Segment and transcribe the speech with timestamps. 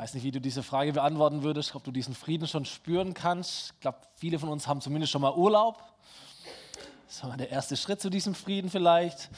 [0.00, 3.74] weiß nicht, wie du diese Frage beantworten würdest, ob du diesen Frieden schon spüren kannst.
[3.74, 5.76] Ich glaube, viele von uns haben zumindest schon mal Urlaub.
[7.06, 9.28] Das ist mal der erste Schritt zu diesem Frieden vielleicht.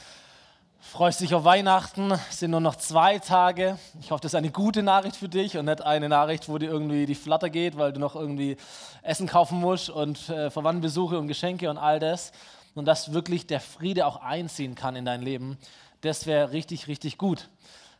[0.79, 3.77] Freust dich auf Weihnachten, es sind nur noch zwei Tage.
[3.99, 6.69] Ich hoffe, das ist eine gute Nachricht für dich und nicht eine Nachricht, wo dir
[6.69, 8.55] irgendwie die Flatter geht, weil du noch irgendwie
[9.01, 12.31] Essen kaufen musst und äh, Verwandtenbesuche und Geschenke und all das.
[12.73, 15.57] Und dass wirklich der Friede auch einziehen kann in dein Leben.
[15.99, 17.49] Das wäre richtig, richtig gut.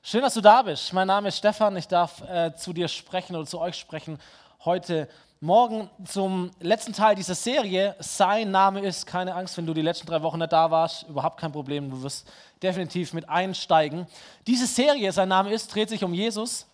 [0.05, 0.91] Schön, dass du da bist.
[0.91, 1.77] Mein Name ist Stefan.
[1.77, 4.19] Ich darf äh, zu dir sprechen oder zu euch sprechen
[4.65, 5.07] heute
[5.39, 7.95] Morgen zum letzten Teil dieser Serie.
[7.99, 11.39] Sein Name ist, keine Angst, wenn du die letzten drei Wochen nicht da warst, überhaupt
[11.39, 11.89] kein Problem.
[11.89, 12.29] Du wirst
[12.61, 14.05] definitiv mit einsteigen.
[14.45, 16.67] Diese Serie, sein Name ist, dreht sich um Jesus,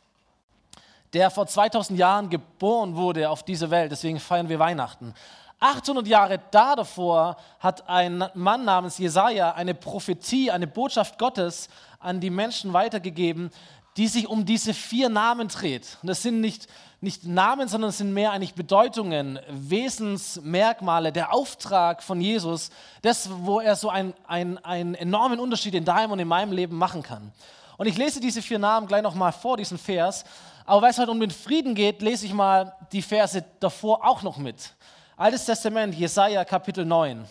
[1.13, 3.91] der vor 2000 Jahren geboren wurde auf diese Welt.
[3.91, 5.13] Deswegen feiern wir Weihnachten.
[5.59, 11.67] 800 Jahre da davor hat ein Mann namens Jesaja eine Prophetie, eine Botschaft Gottes
[11.99, 13.51] an die Menschen weitergegeben,
[13.97, 15.97] die sich um diese vier Namen dreht.
[16.01, 16.67] Und das sind nicht,
[17.01, 22.69] nicht Namen, sondern es sind mehr eigentlich Bedeutungen, Wesensmerkmale, der Auftrag von Jesus,
[23.01, 26.77] das, wo er so einen, einen, einen enormen Unterschied in deinem und in meinem Leben
[26.77, 27.33] machen kann.
[27.75, 30.23] Und ich lese diese vier Namen gleich nochmal vor, diesen Vers.
[30.65, 34.21] Aber weil es heute um den Frieden geht, lese ich mal die Verse davor auch
[34.21, 34.73] noch mit.
[35.19, 37.27] Altes Testament, Jesaja Kapitel 9.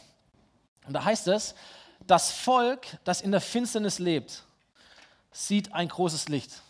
[0.87, 1.55] Und da heißt es,
[2.07, 4.45] das Volk, das in der Finsternis lebt,
[5.33, 6.61] sieht ein großes Licht.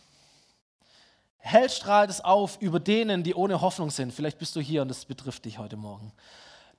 [1.39, 4.15] Hell strahlt es auf über denen, die ohne Hoffnung sind.
[4.15, 6.13] Vielleicht bist du hier und das betrifft dich heute Morgen.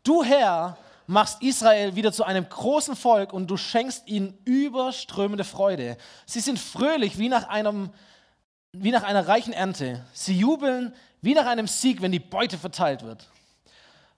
[0.03, 5.97] Du Herr machst Israel wieder zu einem großen Volk und du schenkst ihnen überströmende Freude.
[6.25, 7.89] Sie sind fröhlich wie nach, einem,
[8.71, 10.05] wie nach einer reichen Ernte.
[10.13, 13.27] Sie jubeln wie nach einem Sieg, wenn die Beute verteilt wird.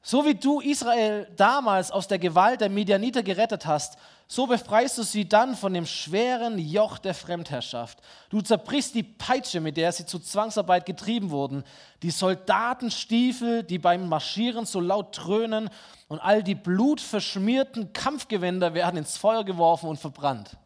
[0.04, 5.04] So wie du Israel damals aus der Gewalt der Medianiter gerettet hast, so befreist du
[5.04, 8.00] sie dann von dem schweren Joch der Fremdherrschaft.
[8.30, 11.64] Du zerbrichst die Peitsche, mit der sie zur Zwangsarbeit getrieben wurden,
[12.02, 15.70] die Soldatenstiefel, die beim Marschieren so laut dröhnen,
[16.08, 20.58] und all die blutverschmierten Kampfgewänder werden ins Feuer geworfen und verbrannt.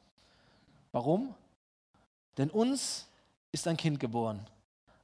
[0.92, 1.36] Warum?
[2.38, 3.08] Denn uns
[3.52, 4.48] ist ein Kind geboren.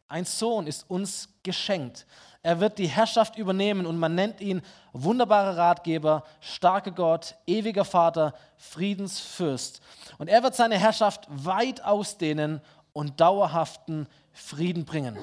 [0.07, 2.05] Ein Sohn ist uns geschenkt.
[2.43, 4.63] Er wird die Herrschaft übernehmen und man nennt ihn
[4.93, 9.81] wunderbarer Ratgeber, starker Gott, ewiger Vater, Friedensfürst.
[10.17, 12.61] Und er wird seine Herrschaft weit ausdehnen
[12.93, 15.17] und dauerhaften Frieden bringen.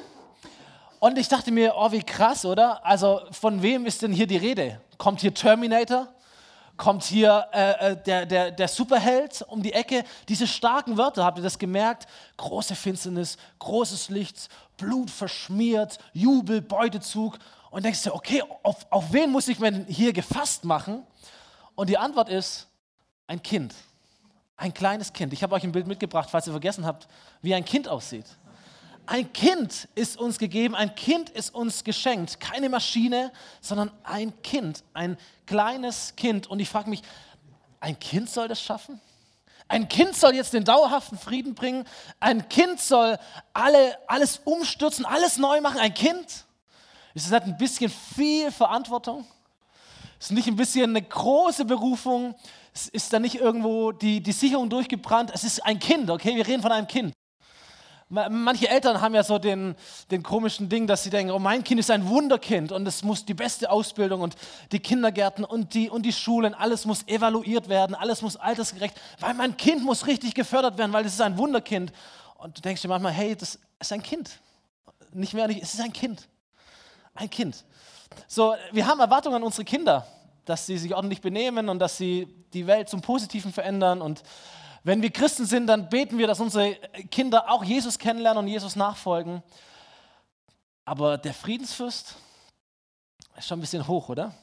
[1.01, 2.84] Und ich dachte mir, oh, wie krass, oder?
[2.84, 4.81] Also von wem ist denn hier die Rede?
[4.97, 6.09] Kommt hier Terminator?
[6.78, 10.05] Kommt hier äh, äh der, der, der Superheld um die Ecke?
[10.28, 12.06] Diese starken Wörter, habt ihr das gemerkt?
[12.39, 17.39] Große Finsternis, großes Licht, Blut verschmiert, Jubel, Beutezug.
[17.71, 21.03] Und denkst du, okay, auf, auf wen muss ich denn hier gefasst machen?
[21.75, 22.69] Und die Antwort ist,
[23.27, 23.75] ein Kind.
[24.56, 25.33] Ein kleines Kind.
[25.33, 27.06] Ich habe euch ein Bild mitgebracht, falls ihr vergessen habt,
[27.43, 28.27] wie ein Kind aussieht.
[29.11, 32.41] Ein Kind ist uns gegeben, ein Kind ist uns geschenkt.
[32.41, 33.33] Keine Maschine,
[33.63, 36.47] sondern ein Kind, ein kleines Kind.
[36.47, 37.01] Und ich frage mich,
[37.81, 39.01] ein Kind soll das schaffen?
[39.67, 41.85] Ein Kind soll jetzt den dauerhaften Frieden bringen.
[42.21, 43.19] Ein Kind soll
[43.55, 45.81] alle, alles umstürzen, alles neu machen.
[45.81, 46.45] Ein Kind.
[47.15, 49.27] Ist das nicht ein bisschen viel Verantwortung?
[50.21, 52.35] Ist nicht ein bisschen eine große Berufung?
[52.93, 55.31] Ist da nicht irgendwo die, die Sicherung durchgebrannt?
[55.33, 56.37] Es ist ein Kind, okay?
[56.37, 57.15] Wir reden von einem Kind.
[58.11, 59.75] Manche Eltern haben ja so den,
[60.11, 63.27] den komischen Ding, dass sie denken, oh, mein Kind ist ein Wunderkind und es muss
[63.27, 64.35] die beste Ausbildung und
[64.73, 69.35] die Kindergärten und die, und die Schulen, alles muss evaluiert werden, alles muss altersgerecht, weil
[69.35, 71.93] mein Kind muss richtig gefördert werden, weil es ist ein Wunderkind.
[72.39, 74.41] Und du denkst dir manchmal, hey, das ist ein Kind.
[75.13, 76.29] Nicht mehr, nicht, es ist ein Kind.
[77.15, 77.63] Ein Kind.
[78.27, 80.07] So, wir haben Erwartungen an unsere Kinder,
[80.47, 84.23] dass sie sich ordentlich benehmen und dass sie die Welt zum Positiven verändern und
[84.84, 86.75] wenn wir Christen sind, dann beten wir, dass unsere
[87.11, 89.43] Kinder auch Jesus kennenlernen und Jesus nachfolgen.
[90.84, 92.15] Aber der Friedensfürst
[93.37, 94.34] ist schon ein bisschen hoch, oder?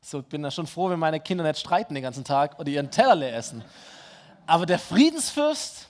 [0.00, 2.90] So bin da schon froh, wenn meine Kinder nicht streiten den ganzen Tag oder ihren
[2.90, 3.64] Teller leer essen.
[4.46, 5.88] Aber der Friedensfürst,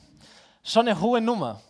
[0.63, 1.61] schon eine hohe Nummer.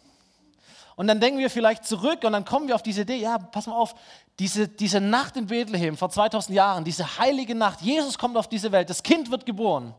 [0.97, 3.67] Und dann denken wir vielleicht zurück und dann kommen wir auf diese Idee, ja, pass
[3.67, 3.95] mal auf,
[4.39, 8.71] diese, diese Nacht in Bethlehem vor 2000 Jahren, diese heilige Nacht, Jesus kommt auf diese
[8.71, 9.95] Welt, das Kind wird geboren.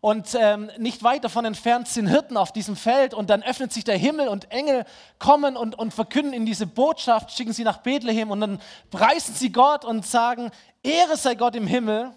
[0.00, 3.82] Und ähm, nicht weit davon entfernt sind Hirten auf diesem Feld und dann öffnet sich
[3.82, 4.84] der Himmel und Engel
[5.18, 8.60] kommen und, und verkünden in diese Botschaft, schicken sie nach Bethlehem und dann
[8.90, 10.52] preisen sie Gott und sagen,
[10.84, 12.12] Ehre sei Gott im Himmel.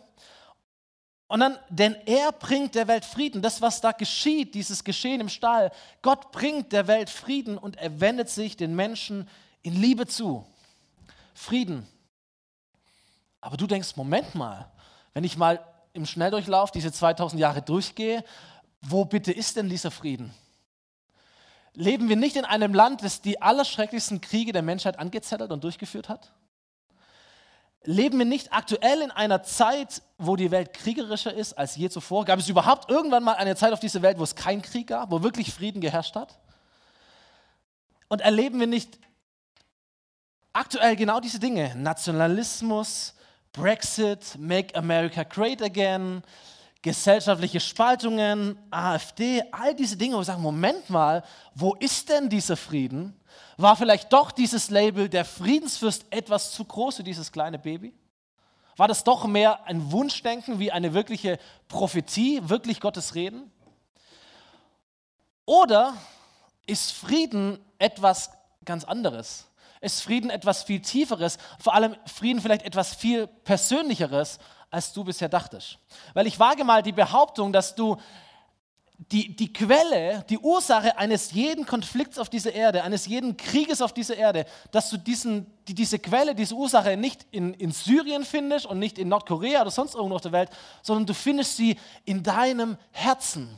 [1.27, 3.41] Und dann, denn er bringt der Welt Frieden.
[3.41, 5.71] Das, was da geschieht, dieses Geschehen im Stall,
[6.03, 9.27] Gott bringt der Welt Frieden und er wendet sich den Menschen
[9.63, 10.45] in Liebe zu.
[11.33, 11.87] Frieden.
[13.39, 14.69] Aber du denkst, Moment mal,
[15.13, 18.23] wenn ich mal im Schnelldurchlauf diese 2000 Jahre durchgehe,
[18.81, 20.33] wo bitte ist denn dieser Frieden?
[21.73, 26.09] Leben wir nicht in einem Land, das die allerschrecklichsten Kriege der Menschheit angezettelt und durchgeführt
[26.09, 26.33] hat?
[27.83, 32.25] Leben wir nicht aktuell in einer Zeit, wo die Welt kriegerischer ist als je zuvor?
[32.25, 35.11] Gab es überhaupt irgendwann mal eine Zeit auf dieser Welt, wo es keinen Krieg gab,
[35.11, 36.37] wo wirklich Frieden geherrscht hat?
[38.07, 38.99] Und erleben wir nicht
[40.53, 41.73] aktuell genau diese Dinge?
[41.75, 43.15] Nationalismus,
[43.53, 46.23] Brexit, Make America Great Again,
[46.81, 52.57] gesellschaftliche Spaltungen, AfD, all diese Dinge, wo wir sagen, Moment mal, wo ist denn dieser
[52.57, 53.15] Frieden?
[53.57, 57.93] War vielleicht doch dieses Label der Friedensfürst etwas zu groß für dieses kleine Baby?
[58.77, 61.37] War das doch mehr ein Wunschdenken wie eine wirkliche
[61.67, 63.51] Prophetie, wirklich Gottes Reden?
[65.45, 65.93] Oder
[66.65, 68.31] ist Frieden etwas
[68.63, 69.50] ganz anderes?
[69.81, 71.37] Ist Frieden etwas viel Tieferes?
[71.59, 74.37] Vor allem Frieden vielleicht etwas viel Persönlicheres,
[74.69, 75.79] als du bisher dachtest.
[76.13, 77.97] Weil ich wage mal die Behauptung, dass du
[79.09, 83.93] die, die Quelle, die Ursache eines jeden Konflikts auf dieser Erde, eines jeden Krieges auf
[83.93, 88.67] dieser Erde, dass du diesen, die, diese Quelle, diese Ursache nicht in, in Syrien findest
[88.67, 90.51] und nicht in Nordkorea oder sonst irgendwo auf der Welt,
[90.83, 93.49] sondern du findest sie in deinem Herzen.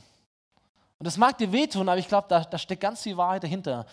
[0.99, 3.85] Und das mag dir wehtun, aber ich glaube, da, da steckt ganz viel Wahrheit dahinter.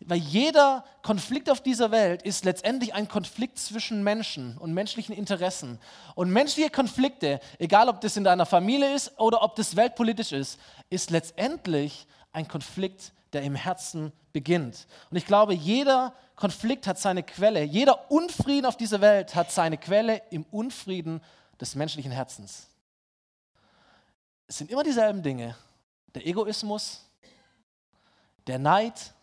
[0.00, 5.78] Weil jeder Konflikt auf dieser Welt ist letztendlich ein Konflikt zwischen Menschen und menschlichen Interessen.
[6.14, 10.60] Und menschliche Konflikte, egal ob das in deiner Familie ist oder ob das weltpolitisch ist,
[10.90, 14.86] ist letztendlich ein Konflikt, der im Herzen beginnt.
[15.10, 17.62] Und ich glaube, jeder Konflikt hat seine Quelle.
[17.62, 21.22] Jeder Unfrieden auf dieser Welt hat seine Quelle im Unfrieden
[21.58, 22.68] des menschlichen Herzens.
[24.46, 25.56] Es sind immer dieselben Dinge.
[26.14, 27.02] Der Egoismus,
[28.46, 29.14] der Neid,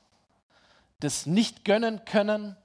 [1.03, 2.55] das Nicht-Gönnen können,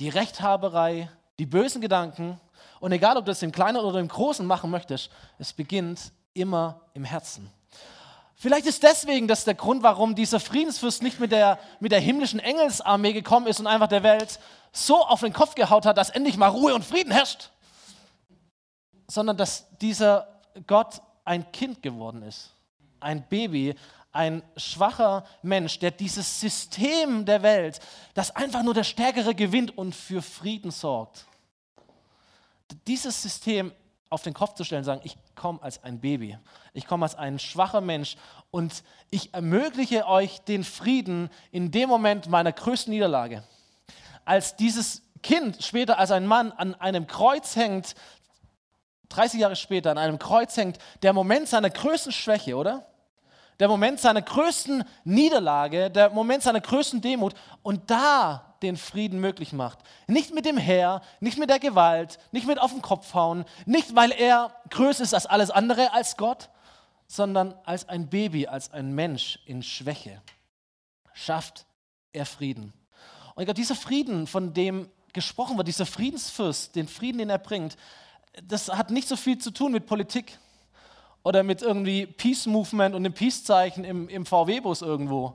[0.00, 2.40] die Rechthaberei, die bösen Gedanken.
[2.80, 6.80] Und egal, ob du das im Kleinen oder im Großen machen möchtest, es beginnt immer
[6.94, 7.50] im Herzen.
[8.36, 12.40] Vielleicht ist deswegen das der Grund, warum dieser Friedensfürst nicht mit der, mit der himmlischen
[12.40, 14.40] Engelsarmee gekommen ist und einfach der Welt
[14.72, 17.50] so auf den Kopf gehaut hat, dass endlich mal Ruhe und Frieden herrscht,
[19.06, 22.50] sondern dass dieser Gott ein Kind geworden ist,
[23.00, 23.76] ein Baby,
[24.14, 27.80] ein schwacher Mensch, der dieses System der Welt,
[28.14, 31.26] das einfach nur der Stärkere gewinnt und für Frieden sorgt.
[32.86, 33.72] Dieses System
[34.10, 36.38] auf den Kopf zu stellen, sagen, ich komme als ein Baby,
[36.72, 38.16] ich komme als ein schwacher Mensch
[38.52, 43.42] und ich ermögliche euch den Frieden in dem Moment meiner größten Niederlage.
[44.24, 47.94] Als dieses Kind später als ein Mann an einem Kreuz hängt,
[49.08, 52.86] 30 Jahre später an einem Kreuz hängt, der Moment seiner größten Schwäche, oder?
[53.60, 59.52] Der Moment seiner größten Niederlage, der Moment seiner größten Demut und da den Frieden möglich
[59.52, 59.78] macht.
[60.06, 63.94] Nicht mit dem Heer, nicht mit der Gewalt, nicht mit auf den Kopf hauen, nicht
[63.94, 66.48] weil er größer ist als alles andere als Gott,
[67.06, 70.22] sondern als ein Baby, als ein Mensch in Schwäche.
[71.12, 71.66] Schafft
[72.12, 72.72] er Frieden.
[73.34, 77.38] Und ich glaube, dieser Frieden, von dem gesprochen wird, dieser Friedensfürst, den Frieden, den er
[77.38, 77.76] bringt,
[78.42, 80.38] das hat nicht so viel zu tun mit Politik
[81.24, 85.34] oder mit irgendwie Peace Movement und dem Peace-Zeichen im, im VW-Bus irgendwo.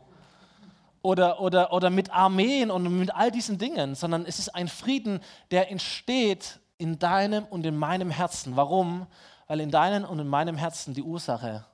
[1.02, 5.20] Oder, oder, oder mit Armeen und mit all diesen Dingen, sondern es ist ein Frieden,
[5.50, 8.56] der entsteht in deinem und in meinem Herzen.
[8.56, 9.08] Warum?
[9.48, 11.66] Weil in deinem und in meinem Herzen die Ursache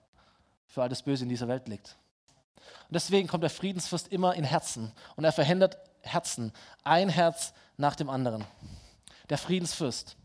[0.67, 1.97] für all das Böse in dieser Welt liegt.
[2.87, 6.53] Und deswegen kommt der Friedensfürst immer in Herzen und er verhindert Herzen,
[6.83, 8.45] ein Herz nach dem anderen.
[9.29, 10.15] Der Friedensfürst.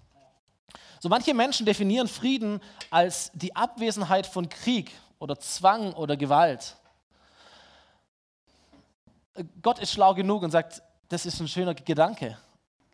[0.99, 2.61] So manche Menschen definieren Frieden
[2.91, 6.77] als die Abwesenheit von Krieg oder Zwang oder Gewalt.
[9.63, 12.37] Gott ist schlau genug und sagt, das ist ein schöner Gedanke,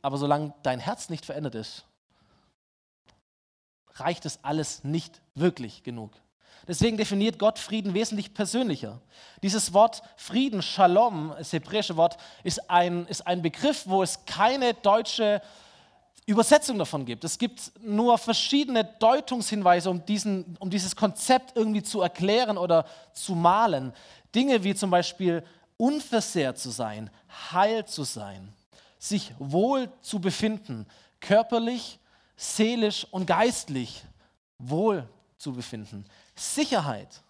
[0.02, 1.84] aber solange dein Herz nicht verändert ist,
[3.94, 6.12] reicht es alles nicht wirklich genug.
[6.68, 9.00] Deswegen definiert Gott Frieden wesentlich persönlicher.
[9.42, 14.74] Dieses Wort Frieden, Shalom, das hebräische Wort, ist ein, ist ein Begriff, wo es keine
[14.74, 15.40] deutsche
[16.26, 17.22] Übersetzung davon gibt.
[17.22, 23.36] Es gibt nur verschiedene Deutungshinweise, um, diesen, um dieses Konzept irgendwie zu erklären oder zu
[23.36, 23.92] malen.
[24.34, 25.44] Dinge wie zum Beispiel
[25.76, 27.10] unversehrt zu sein,
[27.52, 28.52] heil zu sein,
[28.98, 30.86] sich wohl zu befinden,
[31.20, 32.00] körperlich,
[32.36, 34.02] seelisch und geistlich
[34.58, 37.22] wohl zu befinden, Sicherheit,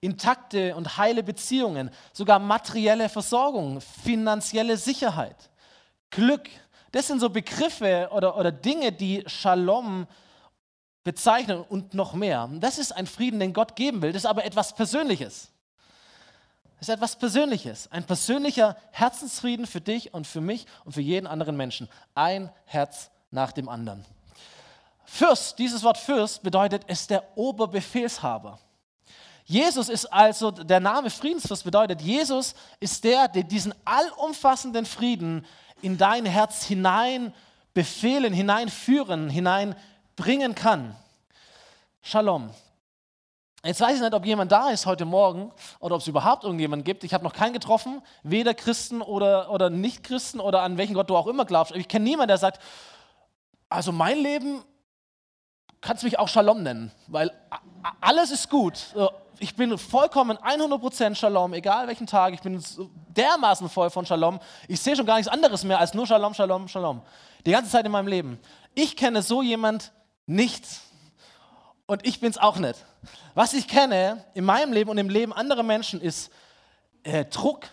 [0.00, 5.50] intakte und heile Beziehungen, sogar materielle Versorgung, finanzielle Sicherheit,
[6.10, 6.50] Glück,
[6.92, 10.06] das sind so Begriffe oder, oder Dinge, die Shalom
[11.04, 12.48] bezeichnen und noch mehr.
[12.60, 14.12] Das ist ein Frieden, den Gott geben will.
[14.12, 15.50] Das ist aber etwas Persönliches.
[16.78, 17.90] Das ist etwas Persönliches.
[17.90, 21.88] Ein persönlicher Herzensfrieden für dich und für mich und für jeden anderen Menschen.
[22.14, 24.04] Ein Herz nach dem anderen.
[25.04, 28.58] Fürst, dieses Wort Fürst bedeutet, es ist der Oberbefehlshaber.
[29.44, 35.44] Jesus ist also der Name Friedensfürst bedeutet, Jesus ist der, der diesen allumfassenden Frieden
[35.82, 37.34] in dein Herz hinein
[37.74, 40.96] befehlen, hineinführen, hineinbringen kann.
[42.02, 42.50] Shalom.
[43.64, 46.84] Jetzt weiß ich nicht, ob jemand da ist heute Morgen oder ob es überhaupt irgendjemanden
[46.84, 47.04] gibt.
[47.04, 51.16] Ich habe noch keinen getroffen, weder Christen oder, oder Nicht-Christen oder an welchen Gott du
[51.16, 51.74] auch immer glaubst.
[51.76, 52.60] Ich kenne niemanden, der sagt,
[53.68, 54.64] also mein Leben
[55.80, 57.30] kannst du mich auch Shalom nennen, weil
[58.00, 58.94] alles ist gut.
[59.42, 62.32] Ich bin vollkommen 100% Shalom, egal welchen Tag.
[62.32, 62.62] Ich bin
[63.08, 64.38] dermaßen voll von Shalom.
[64.68, 67.02] Ich sehe schon gar nichts anderes mehr als nur Shalom, Shalom, Shalom.
[67.44, 68.38] Die ganze Zeit in meinem Leben.
[68.76, 69.90] Ich kenne so jemand
[70.26, 70.64] nicht.
[71.86, 72.84] Und ich bin es auch nicht.
[73.34, 76.30] Was ich kenne in meinem Leben und im Leben anderer Menschen ist
[77.02, 77.66] äh, Druck,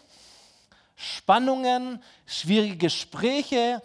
[0.96, 3.84] Spannungen, schwierige Gespräche,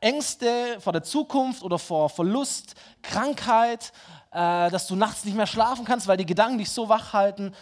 [0.00, 3.92] Ängste vor der Zukunft oder vor Verlust, Krankheit,
[4.32, 7.54] äh, dass du nachts nicht mehr schlafen kannst, weil die Gedanken dich so wach halten.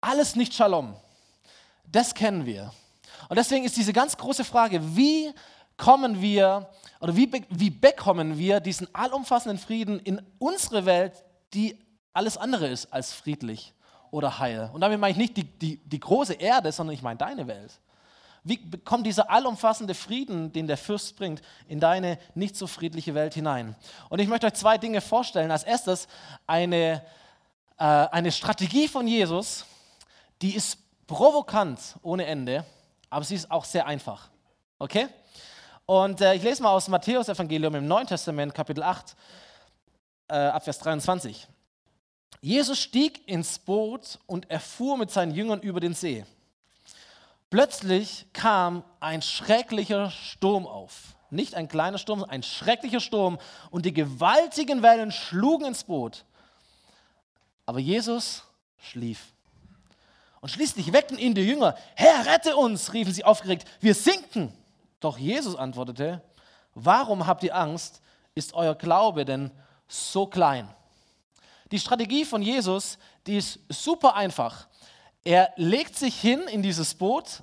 [0.00, 0.94] Alles nicht Shalom.
[1.84, 2.72] Das kennen wir.
[3.28, 5.32] Und deswegen ist diese ganz große Frage, wie
[5.76, 6.68] kommen wir
[7.00, 11.78] oder wie, wie bekommen wir diesen allumfassenden Frieden in unsere Welt, die
[12.12, 13.72] alles andere ist als friedlich
[14.10, 14.70] oder heil.
[14.72, 17.80] Und damit meine ich nicht die, die, die große Erde, sondern ich meine deine Welt.
[18.44, 23.34] Wie kommt dieser allumfassende Frieden, den der Fürst bringt, in deine nicht so friedliche Welt
[23.34, 23.76] hinein?
[24.08, 25.52] Und ich möchte euch zwei Dinge vorstellen.
[25.52, 26.08] Als erstes
[26.46, 27.04] eine,
[27.78, 29.64] äh, eine Strategie von Jesus,
[30.40, 32.64] die ist provokant ohne Ende,
[33.10, 34.28] aber sie ist auch sehr einfach.
[34.78, 35.06] Okay?
[35.86, 39.14] Und äh, ich lese mal aus Matthäus Evangelium im Neuen Testament, Kapitel 8,
[40.28, 41.46] äh, Abvers 23.
[42.40, 46.24] Jesus stieg ins Boot und er fuhr mit seinen Jüngern über den See.
[47.52, 51.14] Plötzlich kam ein schrecklicher Sturm auf.
[51.28, 53.38] Nicht ein kleiner Sturm, ein schrecklicher Sturm.
[53.70, 56.24] Und die gewaltigen Wellen schlugen ins Boot.
[57.66, 58.42] Aber Jesus
[58.78, 59.34] schlief.
[60.40, 61.76] Und schließlich weckten ihn die Jünger.
[61.94, 63.68] Herr, rette uns, riefen sie aufgeregt.
[63.80, 64.54] Wir sinken.
[64.98, 66.22] Doch Jesus antwortete,
[66.72, 68.00] warum habt ihr Angst?
[68.34, 69.50] Ist euer Glaube denn
[69.88, 70.74] so klein?
[71.70, 74.68] Die Strategie von Jesus, die ist super einfach.
[75.24, 77.42] Er legt sich hin in dieses Boot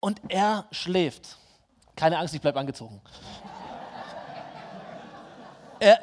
[0.00, 1.36] und er schläft.
[1.96, 3.00] Keine Angst, ich bleibe angezogen.
[5.80, 5.98] er,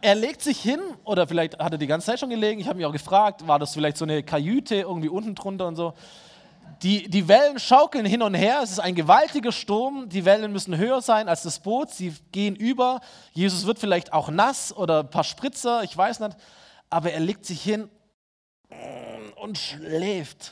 [0.00, 2.78] er legt sich hin, oder vielleicht hat er die ganze Zeit schon gelegen, ich habe
[2.78, 5.94] mich auch gefragt, war das vielleicht so eine Kajüte irgendwie unten drunter und so.
[6.82, 10.76] Die, die Wellen schaukeln hin und her, es ist ein gewaltiger Sturm, die Wellen müssen
[10.76, 13.00] höher sein als das Boot, sie gehen über.
[13.32, 16.36] Jesus wird vielleicht auch nass oder ein paar Spritzer, ich weiß nicht
[16.90, 17.90] aber er legt sich hin
[19.46, 20.50] und schläft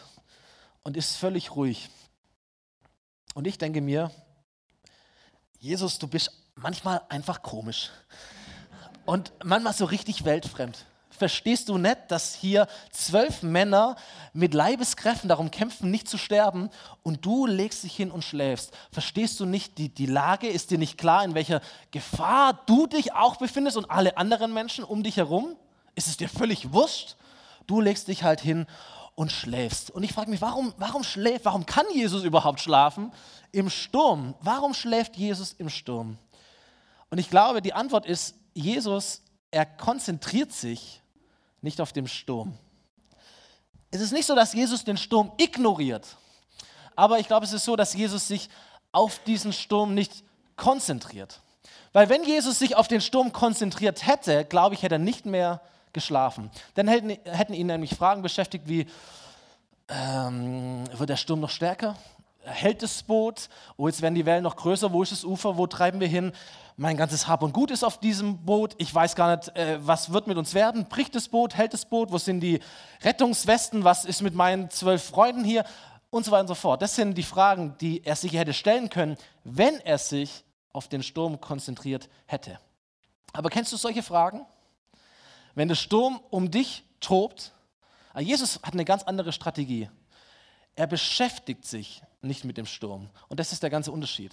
[0.85, 1.89] und ist völlig ruhig.
[3.35, 4.13] Und ich denke mir,
[5.59, 7.91] Jesus, du bist manchmal einfach komisch
[9.05, 10.87] und manchmal so richtig weltfremd.
[11.11, 13.97] Verstehst du nicht, dass hier zwölf Männer
[14.33, 16.71] mit Leibeskräften darum kämpfen, nicht zu sterben
[17.03, 18.73] und du legst dich hin und schläfst?
[18.93, 20.47] Verstehst du nicht die, die Lage?
[20.47, 21.61] Ist dir nicht klar, in welcher
[21.91, 25.57] Gefahr du dich auch befindest und alle anderen Menschen um dich herum?
[25.95, 27.17] ist es dir völlig wurscht.
[27.67, 28.67] Du legst dich halt hin
[29.15, 29.91] und schläfst.
[29.91, 33.13] Und ich frage mich, warum, warum schläft, warum kann Jesus überhaupt schlafen
[33.53, 34.35] im Sturm?
[34.41, 36.19] Warum schläft Jesus im Sturm?
[37.11, 41.01] Und ich glaube, die Antwort ist, Jesus, er konzentriert sich
[41.61, 42.59] nicht auf den Sturm.
[43.91, 46.17] Es ist nicht so, dass Jesus den Sturm ignoriert,
[46.97, 48.49] aber ich glaube, es ist so, dass Jesus sich
[48.91, 50.25] auf diesen Sturm nicht
[50.57, 51.41] konzentriert.
[51.93, 55.61] Weil wenn Jesus sich auf den Sturm konzentriert hätte, glaube ich, hätte er nicht mehr
[55.95, 56.51] geschlafen.
[56.75, 58.87] Dann hätten, ihn nämlich Fragen beschäftigt wie,
[59.89, 61.97] ähm, wird der Sturm noch stärker?
[62.43, 63.49] Hält das Boot?
[63.77, 64.93] Oh, jetzt werden die Wellen noch größer.
[64.93, 65.57] Wo ist das Ufer?
[65.57, 66.33] Wo treiben wir hin?
[66.77, 68.75] Mein ganzes Hab und Gut ist auf diesem Boot.
[68.79, 70.87] Ich weiß gar nicht, äh, was wird mit uns werden.
[70.87, 71.55] Bricht das Boot?
[71.55, 72.13] Hält das Boot?
[72.13, 72.61] Wo sind die
[73.03, 73.85] Rettungswesten?
[73.85, 75.65] Was ist mit meinen zwölf Freunden hier?
[76.11, 76.83] Und so weiter und so fort.
[76.83, 81.03] Das sind die Fragen, die er sich hätte stellen können, wenn er sich auf den
[81.03, 82.59] Sturm konzentriert hätte.
[83.33, 84.45] Aber kennst du solche Fragen?
[85.55, 87.53] Wenn der Sturm um dich tobt,
[88.13, 89.89] ah, Jesus hat eine ganz andere Strategie.
[90.77, 93.09] Er beschäftigt sich nicht mit dem Sturm.
[93.29, 94.33] Und das ist der ganze Unterschied.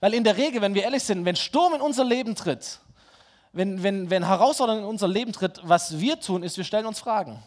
[0.00, 2.80] Weil in der Regel, wenn wir ehrlich sind, wenn Sturm in unser Leben tritt,
[3.52, 7.00] wenn, wenn, wenn Herausforderungen in unser Leben tritt, was wir tun, ist, wir stellen uns
[7.00, 7.42] Fragen.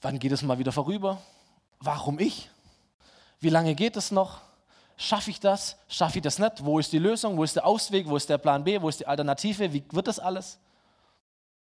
[0.00, 1.20] Wann geht es mal wieder vorüber?
[1.80, 2.50] Warum ich?
[3.40, 4.40] Wie lange geht es noch?
[4.96, 5.76] Schaffe ich das?
[5.88, 6.64] Schaffe ich das nicht?
[6.64, 7.36] Wo ist die Lösung?
[7.36, 8.08] Wo ist der Ausweg?
[8.08, 8.80] Wo ist der Plan B?
[8.80, 9.72] Wo ist die Alternative?
[9.72, 10.58] Wie wird das alles?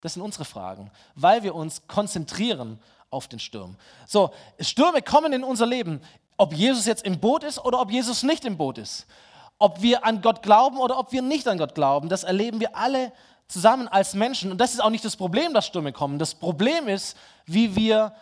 [0.01, 2.79] Das sind unsere Fragen, weil wir uns konzentrieren
[3.09, 3.75] auf den Sturm.
[4.07, 6.01] So, Stürme kommen in unser Leben,
[6.37, 9.05] ob Jesus jetzt im Boot ist oder ob Jesus nicht im Boot ist.
[9.57, 12.77] Ob wir an Gott glauben oder ob wir nicht an Gott glauben, das erleben wir
[12.77, 13.11] alle
[13.49, 14.51] zusammen als Menschen.
[14.51, 16.17] Und das ist auch nicht das Problem, dass Stürme kommen.
[16.17, 18.13] Das Problem ist, wie wir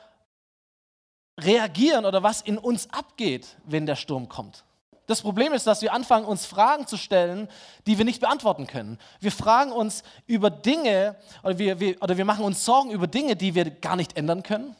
[1.39, 4.63] reagieren oder was in uns abgeht, wenn der Sturm kommt.
[5.07, 7.47] Das Problem ist, dass wir anfangen, uns Fragen zu stellen,
[7.87, 8.99] die wir nicht beantworten können.
[9.19, 13.35] Wir fragen uns über Dinge oder wir, wir, oder wir machen uns Sorgen über Dinge,
[13.35, 14.75] die wir gar nicht ändern können.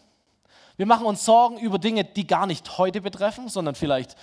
[0.75, 4.15] Wir machen uns Sorgen über Dinge, die gar nicht heute betreffen, sondern vielleicht,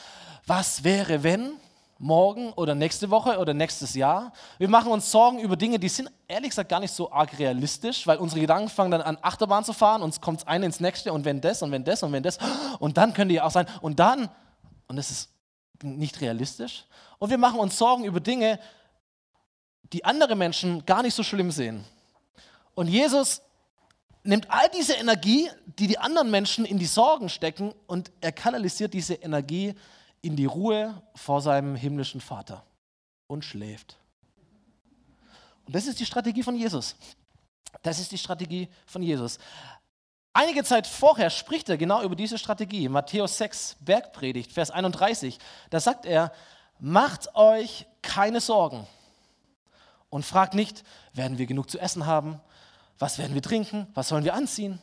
[0.47, 1.55] was wäre, wenn?
[1.99, 4.33] morgen oder nächste Woche oder nächstes Jahr.
[4.59, 8.07] Wir machen uns Sorgen über Dinge, die sind ehrlich gesagt gar nicht so arg realistisch,
[8.07, 11.25] weil unsere Gedanken fangen dann an, Achterbahn zu fahren, kommt es eine ins nächste und
[11.25, 12.39] wenn das und wenn das und wenn das
[12.79, 14.29] und dann könnte ja auch sein und dann,
[14.89, 15.34] und das ist
[15.83, 16.85] nicht realistisch.
[17.19, 18.59] Und wir machen uns Sorgen über Dinge,
[19.93, 21.85] die andere Menschen gar nicht so schlimm sehen.
[22.75, 23.43] Und Jesus
[24.23, 28.95] nimmt all diese Energie, die die anderen Menschen in die Sorgen stecken, und er kanalisiert
[28.95, 29.75] diese Energie
[30.23, 32.65] in die Ruhe vor seinem himmlischen Vater
[33.27, 33.99] und schläft.
[35.67, 36.97] Und das ist die Strategie von Jesus.
[37.83, 39.39] Das ist die Strategie von Jesus.
[40.37, 42.89] Einige Zeit vorher spricht er genau über diese Strategie.
[42.89, 45.39] Matthäus 6, Bergpredigt, Vers 31.
[45.71, 46.33] Da sagt er,
[46.81, 48.85] macht euch keine Sorgen
[50.11, 52.41] und fragt nicht, werden wir genug zu essen haben?
[52.99, 53.87] Was werden wir trinken?
[53.95, 54.81] Was sollen wir anziehen?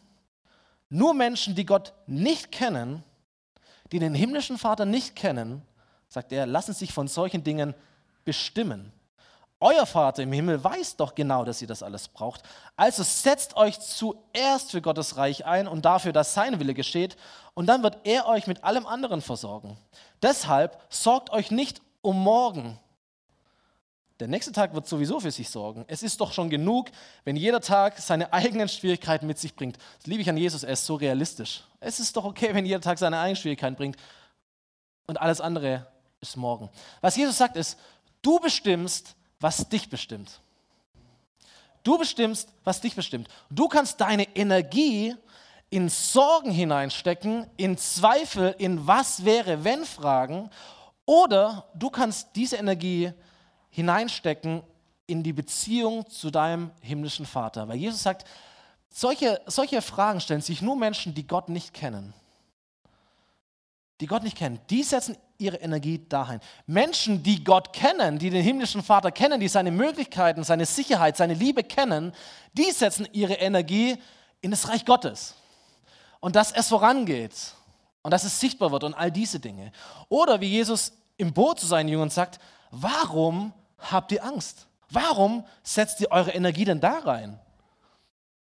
[0.88, 3.04] Nur Menschen, die Gott nicht kennen,
[3.92, 5.64] die den himmlischen Vater nicht kennen,
[6.08, 7.74] sagt er, lassen sich von solchen Dingen
[8.24, 8.94] bestimmen.
[9.64, 12.42] Euer Vater im Himmel weiß doch genau, dass ihr das alles braucht.
[12.76, 17.16] Also setzt euch zuerst für Gottes Reich ein und dafür, dass sein Wille geschieht,
[17.54, 19.78] und dann wird er euch mit allem anderen versorgen.
[20.22, 22.80] Deshalb sorgt euch nicht um morgen.
[24.20, 25.86] Der nächste Tag wird sowieso für sich sorgen.
[25.88, 26.90] Es ist doch schon genug,
[27.24, 29.78] wenn jeder Tag seine eigenen Schwierigkeiten mit sich bringt.
[29.98, 31.64] Das liebe ich an Jesus, er ist so realistisch.
[31.80, 33.98] Es ist doch okay, wenn jeder Tag seine eigenen Schwierigkeiten bringt
[35.08, 35.88] und alles andere
[36.20, 36.70] ist morgen.
[37.02, 37.78] Was Jesus sagt ist,
[38.22, 40.40] du bestimmst, was dich bestimmt.
[41.84, 43.28] Du bestimmst, was dich bestimmt.
[43.50, 45.16] Du kannst deine Energie
[45.72, 50.50] in Sorgen hineinstecken, in Zweifel, in was wäre, wenn Fragen,
[51.06, 53.12] oder du kannst diese Energie
[53.70, 54.62] hineinstecken
[55.08, 57.68] in die Beziehung zu deinem himmlischen Vater.
[57.68, 58.28] Weil Jesus sagt,
[58.90, 62.14] solche, solche Fragen stellen sich nur Menschen, die Gott nicht kennen.
[64.02, 66.40] Die Gott nicht kennen, die setzen ihre Energie dahin.
[66.66, 71.36] Menschen, die Gott kennen, die den himmlischen Vater kennen, die seine Möglichkeiten, seine Sicherheit, seine
[71.36, 72.12] Liebe kennen,
[72.54, 73.98] die setzen ihre Energie
[74.42, 75.36] in das Reich Gottes.
[76.20, 77.54] Und dass es vorangeht
[78.02, 79.72] und dass es sichtbar wird und all diese Dinge.
[80.10, 82.40] Oder wie Jesus im Boot zu seinen Jüngern sagt,
[82.72, 84.66] warum habt ihr Angst?
[84.90, 87.40] Warum setzt ihr eure Energie denn da rein?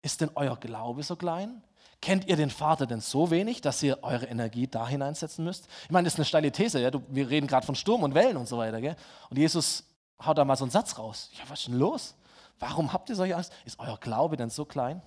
[0.04, 1.64] Ist denn euer Glaube so klein?
[2.02, 5.68] Kennt ihr den Vater denn so wenig, dass ihr eure Energie da hineinsetzen müsst?
[5.84, 6.80] Ich meine, das ist eine steile These.
[6.80, 6.92] Ja?
[6.92, 8.80] Du, wir reden gerade von Sturm und Wellen und so weiter.
[8.80, 8.96] Gell?
[9.30, 9.84] Und Jesus
[10.24, 11.30] haut da mal so einen Satz raus.
[11.34, 12.16] Ja, was ist denn los?
[12.60, 13.52] Warum habt ihr solche Angst?
[13.66, 15.02] Ist euer Glaube denn so klein?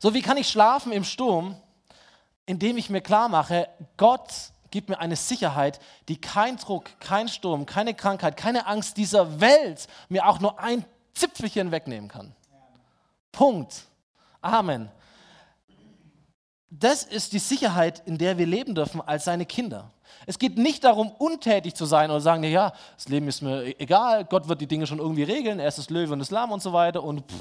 [0.00, 1.56] So, wie kann ich schlafen im Sturm,
[2.46, 7.66] indem ich mir klar mache, Gott gibt mir eine Sicherheit, die kein Druck, kein Sturm,
[7.66, 12.34] keine Krankheit, keine Angst dieser Welt mir auch nur ein Zipfelchen wegnehmen kann.
[13.32, 13.84] Punkt.
[14.40, 14.90] Amen.
[16.70, 19.90] Das ist die Sicherheit, in der wir leben dürfen als seine Kinder.
[20.26, 24.26] Es geht nicht darum, untätig zu sein oder sagen, ja, das Leben ist mir egal,
[24.26, 26.62] Gott wird die Dinge schon irgendwie regeln, er ist das Löwe und das Lamm und
[26.62, 27.36] so weiter und pff,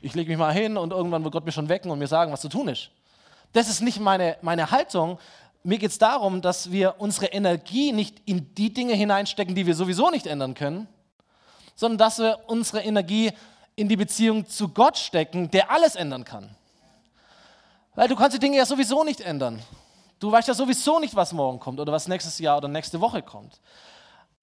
[0.00, 2.32] ich lege mich mal hin und irgendwann wird Gott mich schon wecken und mir sagen,
[2.32, 2.90] was zu tun ist.
[3.52, 5.18] Das ist nicht meine, meine Haltung.
[5.62, 9.74] Mir geht es darum, dass wir unsere Energie nicht in die Dinge hineinstecken, die wir
[9.74, 10.88] sowieso nicht ändern können,
[11.74, 13.32] sondern dass wir unsere Energie
[13.76, 16.56] in die Beziehung zu Gott stecken, der alles ändern kann.
[17.94, 19.60] Weil du kannst die Dinge ja sowieso nicht ändern.
[20.18, 23.22] Du weißt ja sowieso nicht, was morgen kommt oder was nächstes Jahr oder nächste Woche
[23.22, 23.60] kommt.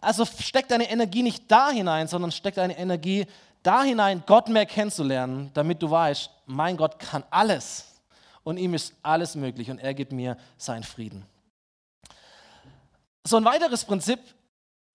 [0.01, 3.25] Also steck deine Energie nicht da hinein, sondern steck deine Energie
[3.63, 7.85] da hinein, Gott mehr kennenzulernen, damit du weißt, mein Gott kann alles
[8.43, 11.25] und ihm ist alles möglich und er gibt mir seinen Frieden.
[13.23, 14.19] So ein weiteres Prinzip,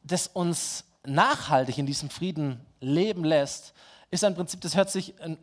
[0.03, 3.75] das uns nachhaltig in diesem Frieden leben lässt,
[4.11, 5.37] ist ein Prinzip, das hört sich ein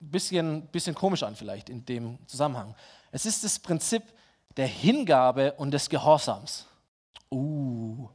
[0.00, 2.74] bisschen, bisschen komisch an vielleicht in dem Zusammenhang.
[3.10, 4.02] Es ist das Prinzip
[4.56, 6.66] der Hingabe und des Gehorsams.
[7.30, 8.08] Uh.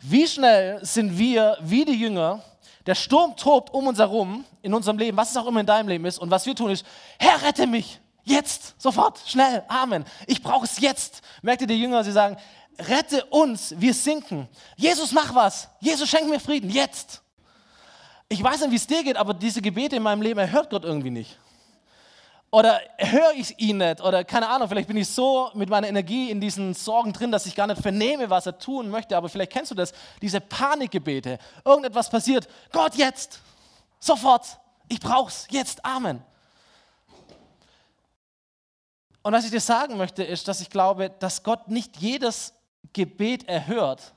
[0.00, 2.42] Wie schnell sind wir, wie die Jünger,
[2.86, 5.88] der Sturm tobt um uns herum, in unserem Leben, was es auch immer in deinem
[5.88, 6.84] Leben ist, und was wir tun ist,
[7.18, 10.04] Herr, rette mich, jetzt, sofort, schnell, Amen.
[10.26, 11.22] Ich brauche es jetzt.
[11.42, 12.36] Merkt ihr die Jünger, sie sagen,
[12.78, 14.48] rette uns, wir sinken.
[14.76, 15.68] Jesus, mach was.
[15.80, 17.22] Jesus, schenk mir Frieden, jetzt.
[18.28, 20.70] Ich weiß nicht, wie es dir geht, aber diese Gebete in meinem Leben, er hört
[20.70, 21.38] Gott irgendwie nicht.
[22.50, 24.00] Oder höre ich ihn nicht?
[24.00, 27.46] Oder keine Ahnung, vielleicht bin ich so mit meiner Energie in diesen Sorgen drin, dass
[27.46, 29.16] ich gar nicht vernehme, was er tun möchte.
[29.16, 31.38] Aber vielleicht kennst du das, diese Panikgebete.
[31.64, 32.46] Irgendetwas passiert.
[32.70, 33.40] Gott, jetzt!
[33.98, 34.60] Sofort.
[34.88, 35.84] Ich brauch's jetzt.
[35.84, 36.22] Amen.
[39.24, 42.52] Und was ich dir sagen möchte, ist, dass ich glaube, dass Gott nicht jedes
[42.92, 44.12] Gebet erhört,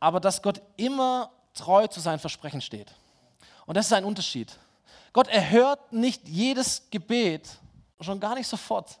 [0.00, 2.94] aber dass Gott immer treu zu seinen Versprechen steht.
[3.66, 4.56] Und das ist ein Unterschied.
[5.12, 7.48] Gott erhört nicht jedes Gebet,
[8.00, 9.00] schon gar nicht sofort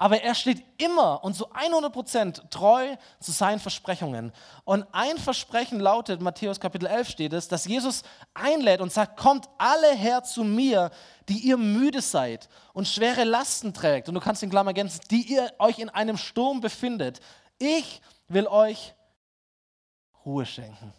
[0.00, 4.32] aber er steht immer und zu 100% treu zu seinen Versprechungen.
[4.64, 9.48] Und ein Versprechen lautet, Matthäus Kapitel 11 steht es, dass Jesus einlädt und sagt, kommt
[9.58, 10.92] alle her zu mir,
[11.28, 14.08] die ihr müde seid und schwere Lasten trägt.
[14.08, 17.18] Und du kannst den Klammer ergänzen, die ihr euch in einem Sturm befindet.
[17.58, 18.94] Ich will euch
[20.24, 20.92] Ruhe schenken.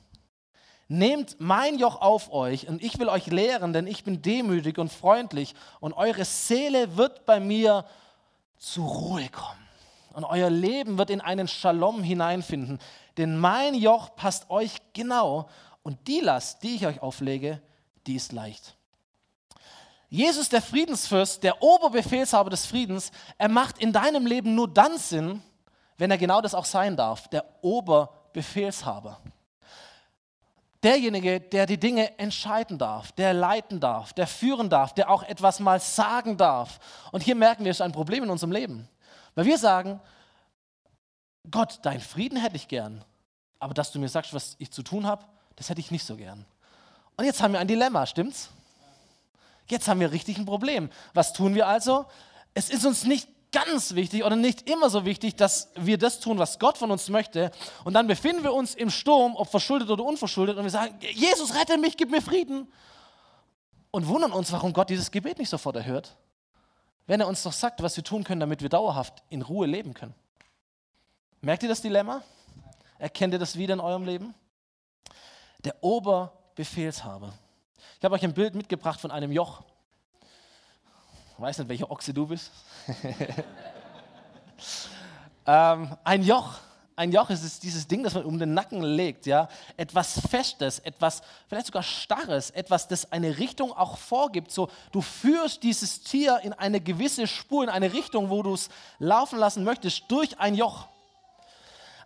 [0.91, 4.91] Nehmt mein Joch auf euch und ich will euch lehren, denn ich bin demütig und
[4.91, 7.86] freundlich und eure Seele wird bei mir
[8.58, 9.67] zur Ruhe kommen.
[10.13, 12.80] Und euer Leben wird in einen Shalom hineinfinden.
[13.17, 15.47] Denn mein Joch passt euch genau
[15.84, 17.62] und die Last, die ich euch auflege,
[18.08, 18.75] die ist leicht.
[20.10, 25.43] Jesus, der Friedensfürst, der Oberbefehlshaber des Friedens, er macht in deinem Leben nur dann Sinn,
[25.97, 29.21] wenn er genau das auch sein darf, der Oberbefehlshaber.
[30.83, 35.59] Derjenige, der die Dinge entscheiden darf, der leiten darf, der führen darf, der auch etwas
[35.59, 36.79] mal sagen darf.
[37.11, 38.87] Und hier merken wir, es ist ein Problem in unserem Leben.
[39.35, 39.99] Weil wir sagen,
[41.51, 43.03] Gott, dein Frieden hätte ich gern,
[43.59, 45.25] aber dass du mir sagst, was ich zu tun habe,
[45.57, 46.45] das hätte ich nicht so gern.
[47.17, 48.49] Und jetzt haben wir ein Dilemma, stimmt's?
[49.67, 50.89] Jetzt haben wir richtig ein Problem.
[51.13, 52.05] Was tun wir also?
[52.53, 56.38] Es ist uns nicht ganz wichtig oder nicht immer so wichtig, dass wir das tun,
[56.38, 57.51] was Gott von uns möchte.
[57.83, 61.55] Und dann befinden wir uns im Sturm, ob verschuldet oder unverschuldet, und wir sagen, Jesus,
[61.55, 62.71] rette mich, gib mir Frieden.
[63.91, 66.15] Und wundern uns, warum Gott dieses Gebet nicht sofort erhört,
[67.07, 69.95] wenn er uns doch sagt, was wir tun können, damit wir dauerhaft in Ruhe leben
[69.95, 70.13] können.
[71.41, 72.21] Merkt ihr das Dilemma?
[72.99, 74.35] Erkennt ihr das wieder in eurem Leben?
[75.63, 77.33] Der Oberbefehlshaber.
[77.97, 79.63] Ich habe euch ein Bild mitgebracht von einem Joch.
[81.39, 82.52] Weiß nicht, welcher Ochse du bist.
[85.47, 86.56] ähm, ein Joch.
[86.97, 89.47] Ein Joch ist dieses Ding, das man um den Nacken legt, ja,
[89.78, 94.52] etwas Festes, etwas vielleicht sogar Starres, etwas, das eine Richtung auch vorgibt.
[94.52, 98.67] So, du führst dieses Tier in eine gewisse Spur, in eine Richtung, wo du es
[98.97, 100.89] laufen lassen möchtest, durch ein Joch.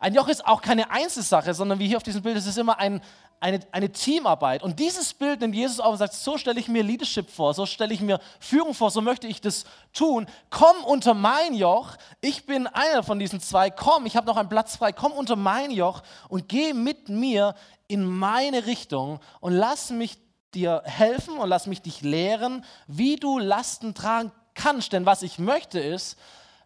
[0.04, 2.78] Ein Joch ist auch keine Einzelsache, sondern wie hier auf diesem Bild, es ist immer
[2.78, 3.00] ein,
[3.40, 4.62] eine, eine Teamarbeit.
[4.62, 7.66] Und dieses Bild nimmt Jesus auf und sagt, so stelle ich mir Leadership vor, so
[7.66, 9.64] stelle ich mir Führung vor, so möchte ich das
[9.94, 10.28] tun.
[10.50, 14.50] Komm unter mein Joch, ich bin einer von diesen zwei, komm, ich habe noch einen
[14.50, 17.56] Platz frei, komm unter mein Joch und geh mit mir
[17.88, 20.18] in meine Richtung und lass mich
[20.54, 24.92] dir helfen und lass mich dich lehren, wie du Lasten tragen kannst.
[24.92, 26.18] Denn was ich möchte ist,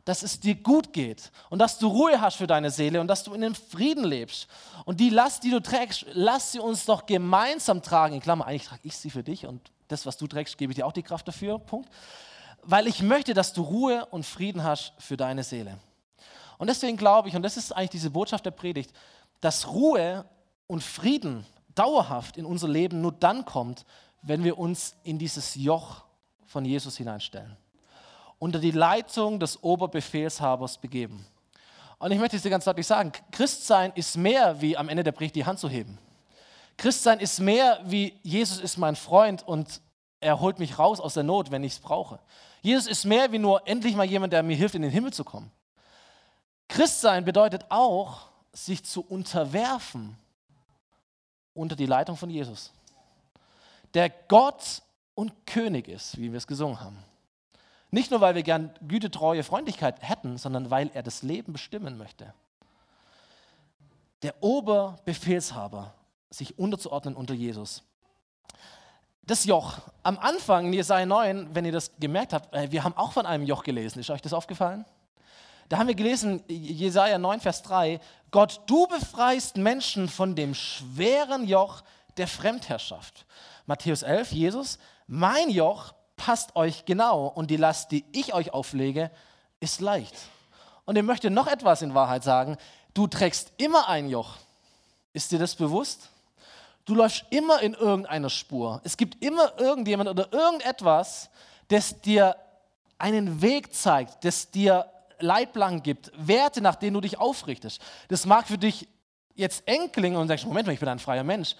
[0.08, 3.26] dass es dir gut geht und dass du Ruhe hast für deine Seele und dass
[3.26, 4.48] du in dem Frieden lebst.
[4.86, 8.16] Und die Last, die du trägst, lass sie uns doch gemeinsam tragen.
[8.16, 10.78] In Klammer, eigentlich trage ich sie für dich und das, was du trägst, gebe ich
[10.78, 11.60] dir auch die Kraft dafür.
[11.60, 11.90] Punkt.
[12.64, 15.78] Weil ich möchte, dass du Ruhe und Frieden hast für deine Seele.
[16.58, 18.94] Und deswegen glaube ich, und das ist eigentlich diese Botschaft der Predigt,
[19.42, 20.24] dass Ruhe
[20.68, 23.86] und Frieden dauerhaft in unser Leben nur dann kommt,
[24.22, 26.06] wenn wir uns in dieses Joch
[26.46, 27.58] von Jesus hineinstellen
[28.40, 31.26] unter die Leitung des Oberbefehlshabers begeben.
[32.00, 35.12] Und ich möchte es dir ganz deutlich sagen, Christsein ist mehr wie am Ende der
[35.12, 35.98] Predigt die Hand zu heben.
[36.78, 39.82] Christsein ist mehr wie Jesus ist mein Freund und
[40.20, 42.20] er holt mich raus aus der Not, wenn ich es brauche.
[42.62, 45.24] Jesus ist mehr wie nur endlich mal jemand, der mir hilft, in den Himmel zu
[45.24, 45.52] kommen.
[46.68, 50.18] Christsein bedeutet auch, sich zu unterwerfen
[51.54, 52.72] unter die Leitung von Jesus,
[53.94, 54.82] der Gott
[55.16, 57.04] und König ist, wie wir es gesungen haben.
[57.98, 61.98] Nicht nur, weil wir gern Güte, Treue, Freundlichkeit hätten, sondern weil er das Leben bestimmen
[61.98, 62.32] möchte.
[64.22, 65.96] Der Oberbefehlshaber,
[66.30, 67.82] sich unterzuordnen unter Jesus.
[69.24, 69.80] Das Joch.
[70.04, 73.26] Am Anfang in Jesaja 9, wenn ihr das gemerkt habt, äh, wir haben auch von
[73.26, 73.98] einem Joch gelesen.
[73.98, 74.86] Ist euch das aufgefallen?
[75.68, 81.48] Da haben wir gelesen, Jesaja 9, Vers 3, Gott, du befreist Menschen von dem schweren
[81.48, 81.82] Joch
[82.18, 83.26] der Fremdherrschaft.
[83.66, 89.10] Matthäus 11, Jesus, mein Joch passt euch genau und die Last, die ich euch auflege,
[89.62, 90.16] ist leicht.
[90.84, 92.58] Und ich möchte noch etwas in Wahrheit sagen.
[92.94, 94.36] Du trägst immer ein Joch.
[95.14, 96.10] Ist dir das bewusst?
[96.86, 98.82] Du läufst immer in irgendeiner Spur.
[98.84, 101.30] Es gibt immer irgendjemand oder irgendetwas,
[101.68, 102.36] das dir
[102.98, 107.82] einen Weg zeigt, das dir Leitplanken gibt, Werte, nach denen du dich aufrichtest.
[108.08, 108.88] Das mag für dich
[109.36, 111.56] jetzt eng klingen und sagst, Moment mal, ich bin ein freier Mensch.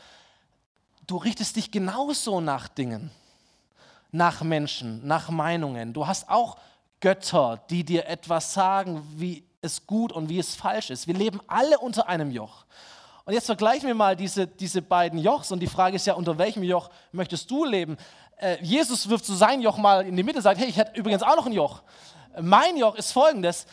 [1.06, 3.12] Du richtest dich genauso nach Dingen
[4.12, 5.94] nach Menschen, nach Meinungen.
[5.94, 6.58] Du hast auch
[7.00, 11.08] Götter, die dir etwas sagen, wie es gut und wie es falsch ist.
[11.08, 12.66] Wir leben alle unter einem Joch.
[13.26, 16.38] Und jetzt vergleichen wir mal diese, diese beiden Jochs und die Frage ist ja, unter
[16.38, 17.98] welchem Joch möchtest du leben?
[18.38, 20.98] Äh, Jesus wirft so sein Joch mal in die Mitte und sagt, hey, ich hätte
[20.98, 21.84] übrigens auch noch ein Joch.
[22.40, 23.66] Mein Joch ist folgendes,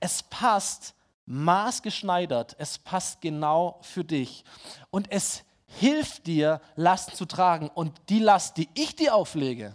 [0.00, 0.94] es passt
[1.26, 4.44] maßgeschneidert, es passt genau für dich
[4.90, 5.44] und es
[5.78, 7.70] hilft dir, Last zu tragen.
[7.74, 9.74] Und die Last, die ich dir auflege,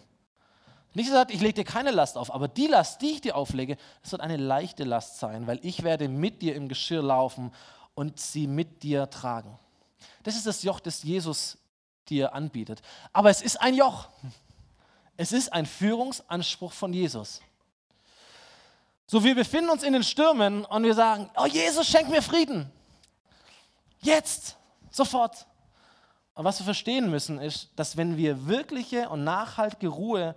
[0.94, 3.78] nicht gesagt, ich lege dir keine Last auf, aber die Last, die ich dir auflege,
[4.02, 7.52] das wird eine leichte Last sein, weil ich werde mit dir im Geschirr laufen
[7.94, 9.58] und sie mit dir tragen.
[10.24, 11.58] Das ist das Joch, das Jesus
[12.10, 12.82] dir anbietet.
[13.14, 14.10] Aber es ist ein Joch.
[15.16, 17.42] Es ist ein Führungsanspruch von Jesus.
[19.06, 22.72] So, wir befinden uns in den Stürmen und wir sagen, oh Jesus, schenk mir Frieden.
[24.02, 24.56] Jetzt,
[24.92, 25.46] sofort.
[26.40, 30.36] Und was wir verstehen müssen, ist, dass wenn wir wirkliche und nachhaltige Ruhe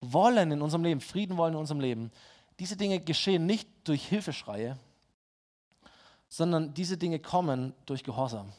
[0.00, 2.12] wollen in unserem Leben, Frieden wollen in unserem Leben,
[2.60, 4.78] diese Dinge geschehen nicht durch Hilfeschreie,
[6.28, 8.52] sondern diese Dinge kommen durch Gehorsam.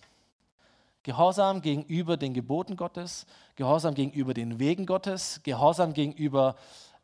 [1.04, 6.58] Gehorsam gegenüber den Geboten Gottes, Gehorsam gegenüber den Wegen Gottes, Gehorsam gegenüber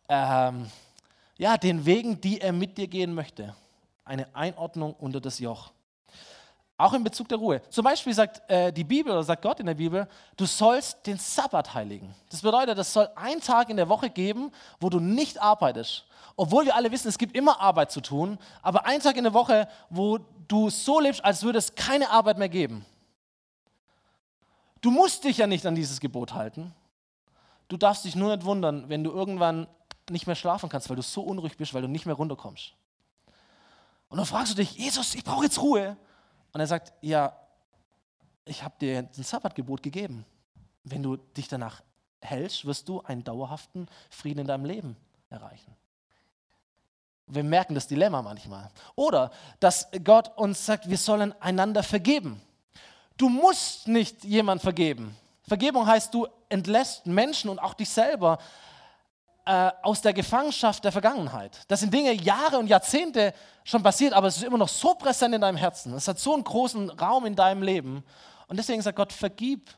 [0.09, 0.69] ähm,
[1.37, 3.55] ja, den Wegen, die er mit dir gehen möchte.
[4.03, 5.71] Eine Einordnung unter das Joch.
[6.79, 7.61] Auch in Bezug der Ruhe.
[7.69, 11.17] Zum Beispiel sagt äh, die Bibel oder sagt Gott in der Bibel, du sollst den
[11.17, 12.13] Sabbat heiligen.
[12.29, 16.05] Das bedeutet, es soll einen Tag in der Woche geben, wo du nicht arbeitest.
[16.35, 19.33] Obwohl wir alle wissen, es gibt immer Arbeit zu tun, aber einen Tag in der
[19.33, 22.85] Woche, wo du so lebst, als würde es keine Arbeit mehr geben.
[24.81, 26.75] Du musst dich ja nicht an dieses Gebot halten.
[27.67, 29.67] Du darfst dich nur nicht wundern, wenn du irgendwann
[30.11, 32.73] nicht mehr schlafen kannst, weil du so unruhig bist, weil du nicht mehr runterkommst.
[34.09, 35.97] Und dann fragst du dich, Jesus, ich brauche jetzt Ruhe.
[36.57, 37.33] Und er sagt, ja,
[38.43, 40.25] ich habe dir ein Sabbatgebot gegeben.
[40.83, 41.83] Wenn du dich danach
[42.19, 44.97] hältst, wirst du einen dauerhaften Frieden in deinem Leben
[45.29, 45.75] erreichen.
[47.27, 48.71] Wir merken das Dilemma manchmal.
[48.95, 52.41] Oder dass Gott uns sagt, wir sollen einander vergeben.
[53.17, 55.15] Du musst nicht jemand vergeben.
[55.43, 58.39] Vergebung heißt, du entlässt Menschen und auch dich selber
[59.47, 61.57] äh, aus der Gefangenschaft der Vergangenheit.
[61.69, 63.33] Das sind Dinge Jahre und Jahrzehnte
[63.63, 65.93] schon passiert, aber es ist immer noch so präsent in deinem Herzen.
[65.93, 68.03] Es hat so einen großen Raum in deinem Leben.
[68.47, 69.69] Und deswegen sagt Gott, vergib,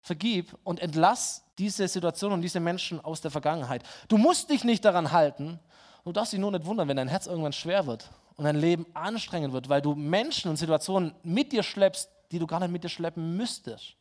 [0.00, 3.84] vergib und entlass diese Situation und diese Menschen aus der Vergangenheit.
[4.08, 5.60] Du musst dich nicht daran halten.
[6.04, 8.84] Du darfst dich nur nicht wundern, wenn dein Herz irgendwann schwer wird und dein Leben
[8.94, 12.82] anstrengend wird, weil du Menschen und Situationen mit dir schleppst, die du gar nicht mit
[12.82, 13.94] dir schleppen müsstest.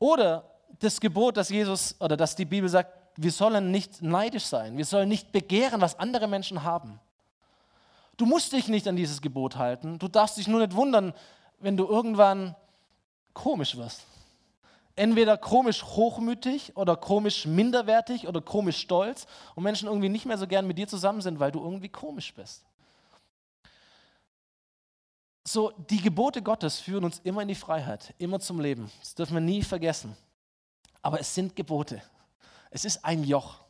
[0.00, 0.50] Oder
[0.80, 4.84] das Gebot, das Jesus oder das die Bibel sagt, wir sollen nicht neidisch sein, wir
[4.84, 7.00] sollen nicht begehren, was andere Menschen haben.
[8.16, 11.14] Du musst dich nicht an dieses Gebot halten, du darfst dich nur nicht wundern,
[11.58, 12.54] wenn du irgendwann
[13.32, 14.04] komisch wirst.
[14.96, 20.46] Entweder komisch hochmütig oder komisch minderwertig oder komisch stolz und Menschen irgendwie nicht mehr so
[20.46, 22.64] gern mit dir zusammen sind, weil du irgendwie komisch bist.
[25.46, 28.90] So, die Gebote Gottes führen uns immer in die Freiheit, immer zum Leben.
[29.00, 30.16] Das dürfen wir nie vergessen.
[31.02, 32.00] Aber es sind Gebote.
[32.74, 33.60] Es ist ein Joch.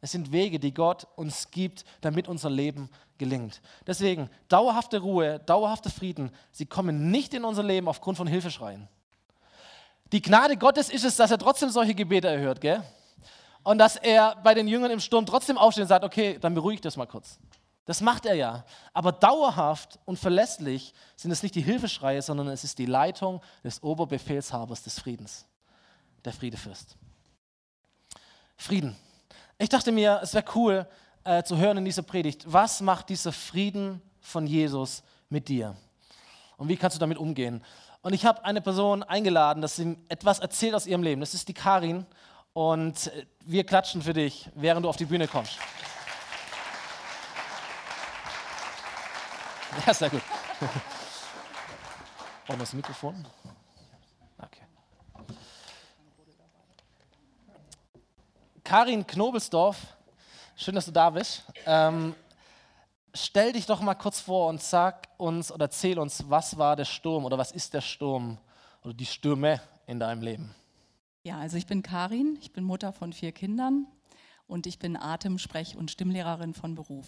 [0.00, 2.88] Es sind Wege, die Gott uns gibt, damit unser Leben
[3.18, 3.60] gelingt.
[3.86, 8.88] Deswegen, dauerhafte Ruhe, dauerhafter Frieden, sie kommen nicht in unser Leben aufgrund von Hilfeschreien.
[10.10, 12.82] Die Gnade Gottes ist es, dass er trotzdem solche Gebete erhört, gell?
[13.62, 16.76] Und dass er bei den Jüngern im Sturm trotzdem aufsteht und sagt, okay, dann beruhige
[16.76, 17.38] ich das mal kurz.
[17.84, 18.64] Das macht er ja.
[18.94, 23.82] Aber dauerhaft und verlässlich sind es nicht die Hilfeschreie, sondern es ist die Leitung des
[23.82, 25.44] Oberbefehlshabers des Friedens,
[26.24, 26.96] der Friedefürst.
[28.56, 28.96] Frieden.
[29.58, 30.86] Ich dachte mir, es wäre cool
[31.24, 35.76] äh, zu hören in dieser Predigt, was macht dieser Frieden von Jesus mit dir?
[36.56, 37.62] Und wie kannst du damit umgehen?
[38.02, 41.20] Und ich habe eine Person eingeladen, dass sie etwas erzählt aus ihrem Leben.
[41.20, 42.06] Das ist die Karin.
[42.52, 45.58] Und äh, wir klatschen für dich, während du auf die Bühne kommst.
[49.86, 50.22] Ja, sehr gut.
[52.46, 53.26] Wir das Mikrofon?
[58.66, 59.96] Karin Knobelsdorf,
[60.56, 61.44] schön, dass du da bist.
[61.66, 62.16] Ähm,
[63.14, 66.84] stell dich doch mal kurz vor und sag uns oder erzähl uns, was war der
[66.84, 68.38] Sturm oder was ist der Sturm
[68.82, 70.52] oder die Stürme in deinem Leben?
[71.22, 73.86] Ja, also ich bin Karin, ich bin Mutter von vier Kindern
[74.48, 77.06] und ich bin Atem-, Sprech- und Stimmlehrerin von Beruf.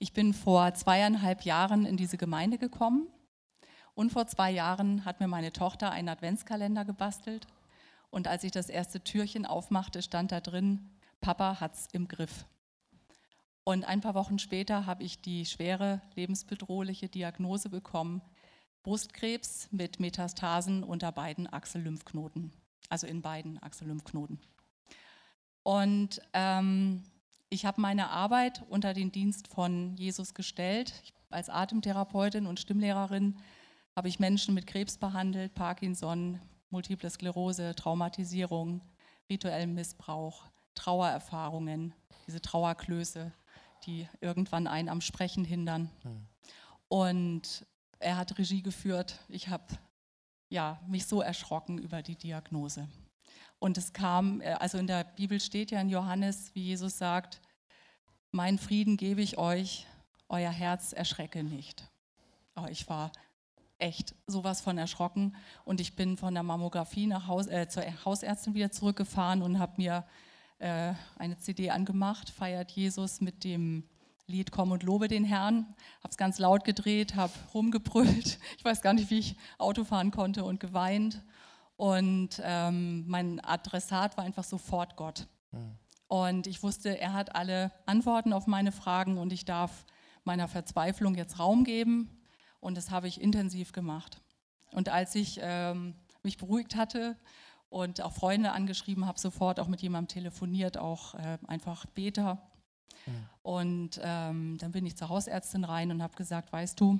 [0.00, 3.06] Ich bin vor zweieinhalb Jahren in diese Gemeinde gekommen
[3.94, 7.46] und vor zwei Jahren hat mir meine Tochter einen Adventskalender gebastelt
[8.10, 10.90] und als ich das erste Türchen aufmachte, stand da drin,
[11.20, 12.46] Papa hat's im Griff.
[13.64, 18.22] Und ein paar Wochen später habe ich die schwere, lebensbedrohliche Diagnose bekommen,
[18.82, 22.52] Brustkrebs mit Metastasen unter beiden Achsellymphknoten,
[22.88, 24.40] also in beiden Achsellymphknoten.
[25.62, 27.02] Und ähm,
[27.50, 30.94] ich habe meine Arbeit unter den Dienst von Jesus gestellt.
[31.04, 33.36] Ich, als Atemtherapeutin und Stimmlehrerin
[33.94, 38.80] habe ich Menschen mit Krebs behandelt, Parkinson, Multiple Sklerose, Traumatisierung,
[39.30, 41.94] rituellen Missbrauch, Trauererfahrungen,
[42.26, 43.32] diese Trauerklöße,
[43.84, 45.90] die irgendwann einen am Sprechen hindern.
[46.04, 46.26] Mhm.
[46.88, 47.66] Und
[47.98, 49.18] er hat Regie geführt.
[49.28, 49.64] Ich habe
[50.50, 52.88] ja, mich so erschrocken über die Diagnose.
[53.58, 57.40] Und es kam, äh, also in der Bibel steht ja in Johannes, wie Jesus sagt,
[58.30, 59.86] mein Frieden gebe ich euch,
[60.28, 61.88] euer Herz erschrecke nicht.
[62.54, 63.12] Aber ich war
[63.78, 68.54] echt sowas von erschrocken und ich bin von der Mammographie nach Haus, äh, zur Hausärztin
[68.54, 70.04] wieder zurückgefahren und habe mir
[70.58, 73.84] äh, eine CD angemacht, feiert Jesus mit dem
[74.26, 75.74] Lied Komm und lobe den Herrn.
[76.00, 78.38] Habe es ganz laut gedreht, habe rumgebrüllt.
[78.58, 81.22] Ich weiß gar nicht, wie ich Auto fahren konnte und geweint.
[81.76, 85.26] Und ähm, mein Adressat war einfach sofort Gott.
[85.52, 85.78] Mhm.
[86.08, 89.86] Und ich wusste, er hat alle Antworten auf meine Fragen und ich darf
[90.24, 92.17] meiner Verzweiflung jetzt Raum geben.
[92.60, 94.20] Und das habe ich intensiv gemacht.
[94.72, 97.16] Und als ich ähm, mich beruhigt hatte
[97.68, 102.42] und auch Freunde angeschrieben habe, sofort auch mit jemandem telefoniert, auch äh, einfach Beter.
[103.06, 103.28] Mhm.
[103.42, 106.98] Und ähm, dann bin ich zur Hausärztin rein und habe gesagt, weißt du,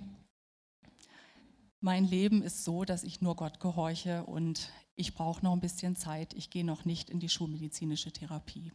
[1.80, 5.94] mein Leben ist so, dass ich nur Gott gehorche und ich brauche noch ein bisschen
[5.94, 6.34] Zeit.
[6.34, 8.72] Ich gehe noch nicht in die schulmedizinische Therapie.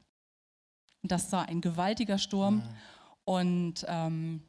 [1.02, 2.64] Und das war ein gewaltiger Sturm mhm.
[3.26, 4.44] und ähm,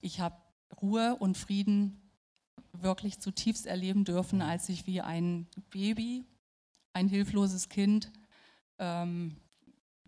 [0.00, 0.36] ich habe
[0.80, 2.00] Ruhe und Frieden
[2.72, 6.24] wirklich zutiefst erleben dürfen, als ich wie ein Baby,
[6.92, 8.12] ein hilfloses Kind,
[8.78, 9.36] ähm,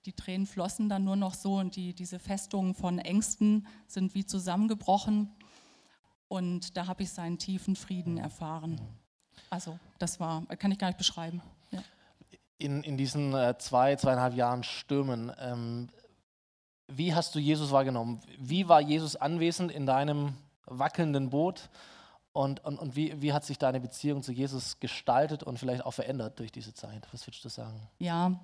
[0.07, 4.25] die Tränen flossen dann nur noch so und die, diese Festungen von Ängsten sind wie
[4.25, 5.33] zusammengebrochen.
[6.29, 8.21] Und da habe ich seinen tiefen Frieden mhm.
[8.21, 8.71] erfahren.
[8.73, 8.79] Mhm.
[9.51, 11.43] Also das war, kann ich gar nicht beschreiben.
[11.73, 11.83] Ja.
[12.59, 15.89] In, in diesen äh, zwei, zweieinhalb Jahren Stürmen, ähm,
[16.89, 18.21] wie hast du Jesus wahrgenommen?
[18.39, 20.35] Wie war Jesus anwesend in deinem
[20.67, 21.71] wackelnden Boot?
[22.33, 25.93] Und, und, und wie, wie hat sich deine Beziehung zu Jesus gestaltet und vielleicht auch
[25.93, 27.09] verändert durch diese Zeit?
[27.13, 27.81] Was würdest du sagen?
[27.99, 28.39] Ja,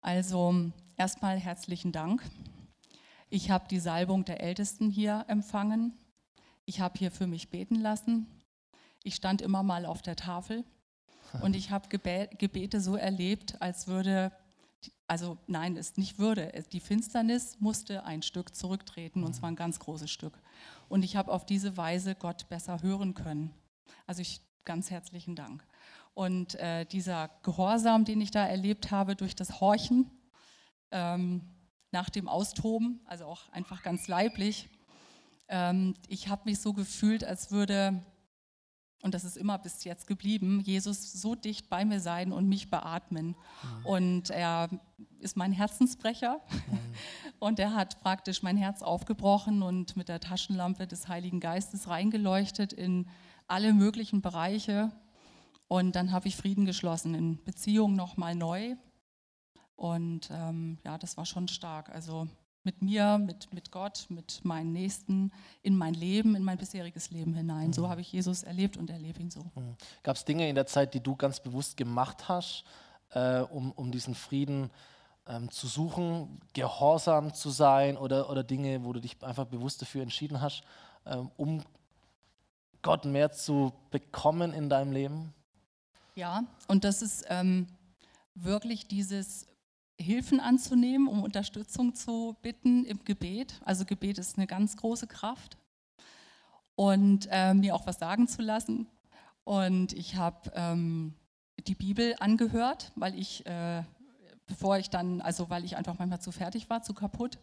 [0.00, 2.22] also erstmal herzlichen Dank.
[3.28, 5.92] Ich habe die Salbung der Ältesten hier empfangen.
[6.64, 8.26] Ich habe hier für mich beten lassen.
[9.02, 10.64] Ich stand immer mal auf der Tafel
[11.42, 14.32] und ich habe Gebete so erlebt, als würde,
[15.06, 19.78] also nein, es nicht würde, die Finsternis musste ein Stück zurücktreten und zwar ein ganz
[19.78, 20.38] großes Stück.
[20.88, 23.54] Und ich habe auf diese Weise Gott besser hören können.
[24.06, 25.66] Also ich ganz herzlichen Dank.
[26.14, 30.10] Und äh, dieser Gehorsam, den ich da erlebt habe durch das Horchen
[30.90, 31.42] ähm,
[31.90, 34.68] nach dem Austoben, also auch einfach ganz leiblich,
[35.48, 38.02] ähm, ich habe mich so gefühlt, als würde,
[39.04, 42.70] und das ist immer bis jetzt geblieben, Jesus so dicht bei mir sein und mich
[42.70, 43.26] beatmen.
[43.26, 43.86] Mhm.
[43.86, 44.70] Und er
[45.18, 46.78] ist mein Herzensbrecher mhm.
[47.38, 52.72] und er hat praktisch mein Herz aufgebrochen und mit der Taschenlampe des Heiligen Geistes reingeleuchtet
[52.72, 53.06] in
[53.46, 54.90] alle möglichen Bereiche.
[55.68, 58.74] Und dann habe ich Frieden geschlossen, in Beziehungen nochmal neu.
[59.76, 61.90] Und ähm, ja, das war schon stark.
[61.90, 62.26] Also
[62.64, 67.34] mit mir, mit, mit Gott, mit meinen Nächsten, in mein Leben, in mein bisheriges Leben
[67.34, 67.68] hinein.
[67.68, 67.72] Mhm.
[67.74, 69.40] So habe ich Jesus erlebt und erlebe ihn so.
[69.54, 69.76] Mhm.
[70.02, 72.64] Gab es Dinge in der Zeit, die du ganz bewusst gemacht hast,
[73.10, 74.70] äh, um, um diesen Frieden
[75.26, 80.02] ähm, zu suchen, gehorsam zu sein oder, oder Dinge, wo du dich einfach bewusst dafür
[80.02, 80.62] entschieden hast,
[81.06, 81.62] ähm, um
[82.82, 85.34] Gott mehr zu bekommen in deinem Leben?
[86.14, 87.66] Ja, und das ist ähm,
[88.34, 89.46] wirklich dieses
[89.98, 93.60] Hilfen anzunehmen, um Unterstützung zu bitten im Gebet.
[93.64, 95.56] Also Gebet ist eine ganz große Kraft.
[96.74, 98.88] Und äh, mir auch was sagen zu lassen.
[99.44, 101.14] Und ich habe ähm,
[101.66, 103.84] die Bibel angehört, weil ich, äh,
[104.46, 107.38] bevor ich dann, also weil ich einfach manchmal zu fertig war, zu kaputt.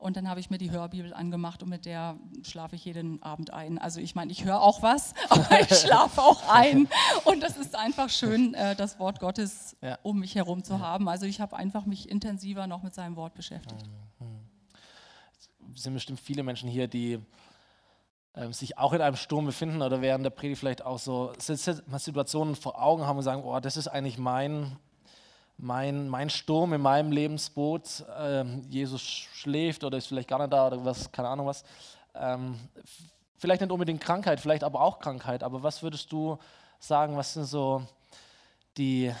[0.00, 3.52] Und dann habe ich mir die Hörbibel angemacht und mit der schlafe ich jeden Abend
[3.52, 3.76] ein.
[3.76, 6.88] Also ich meine, ich höre auch was, aber ich schlafe auch ein.
[7.24, 9.98] Und das ist einfach schön, äh, das Wort Gottes ja.
[10.02, 10.80] um mich herum zu ja.
[10.80, 11.06] haben.
[11.06, 13.90] Also ich habe einfach mich intensiver noch mit seinem Wort beschäftigt.
[14.18, 15.74] Mhm.
[15.76, 17.18] Es sind bestimmt viele Menschen hier, die
[18.32, 22.54] äh, sich auch in einem Sturm befinden oder während der Predigt vielleicht auch so Situationen
[22.54, 24.78] vor Augen haben und sagen, oh, das ist eigentlich mein
[25.62, 30.68] mein, mein Sturm in meinem Lebensboot, ähm, Jesus schläft oder ist vielleicht gar nicht da
[30.68, 31.64] oder was, keine Ahnung was.
[32.14, 32.58] Ähm,
[33.36, 36.38] vielleicht nicht unbedingt Krankheit, vielleicht aber auch Krankheit, aber was würdest du
[36.78, 37.82] sagen, was sind so
[38.76, 39.12] die,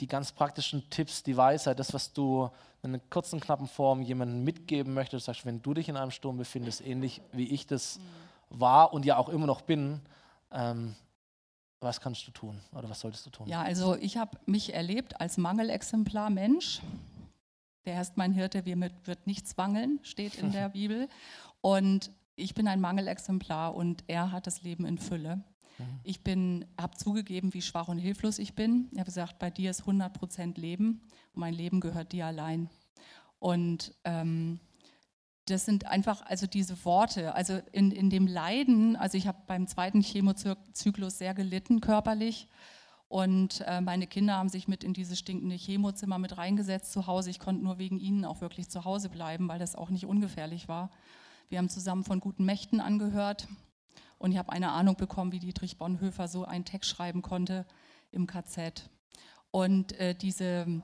[0.00, 2.50] die ganz praktischen Tipps, die Weisheit, das, was du
[2.82, 6.36] in einer kurzen, knappen Form jemandem mitgeben möchtest, sagst, wenn du dich in einem Sturm
[6.36, 8.60] befindest, ähnlich wie ich das mhm.
[8.60, 10.00] war und ja auch immer noch bin,
[10.52, 10.96] ähm,
[11.80, 13.48] was kannst du tun oder was solltest du tun?
[13.48, 16.80] Ja, also ich habe mich erlebt als Mangelexemplar Mensch.
[17.84, 21.08] Der Herr ist mein Hirte, wird nichts mangeln, steht in der Bibel.
[21.60, 25.42] Und ich bin ein Mangelexemplar und er hat das Leben in Fülle.
[26.02, 26.20] Ich
[26.80, 28.88] habe zugegeben, wie schwach und hilflos ich bin.
[28.92, 31.00] Ich habe gesagt, bei dir ist 100 Prozent Leben
[31.32, 32.68] und mein Leben gehört dir allein.
[33.38, 34.58] Und ähm,
[35.50, 39.66] das sind einfach also diese Worte, also in, in dem Leiden, also ich habe beim
[39.66, 42.48] zweiten Chemozyklus sehr gelitten körperlich
[43.08, 47.30] und äh, meine Kinder haben sich mit in dieses stinkende Chemozimmer mit reingesetzt zu Hause.
[47.30, 50.68] Ich konnte nur wegen ihnen auch wirklich zu Hause bleiben, weil das auch nicht ungefährlich
[50.68, 50.90] war.
[51.48, 53.48] Wir haben zusammen von guten Mächten angehört
[54.18, 57.66] und ich habe eine Ahnung bekommen, wie Dietrich Bonhoeffer so einen Text schreiben konnte
[58.10, 58.90] im KZ.
[59.50, 60.82] Und äh, diese,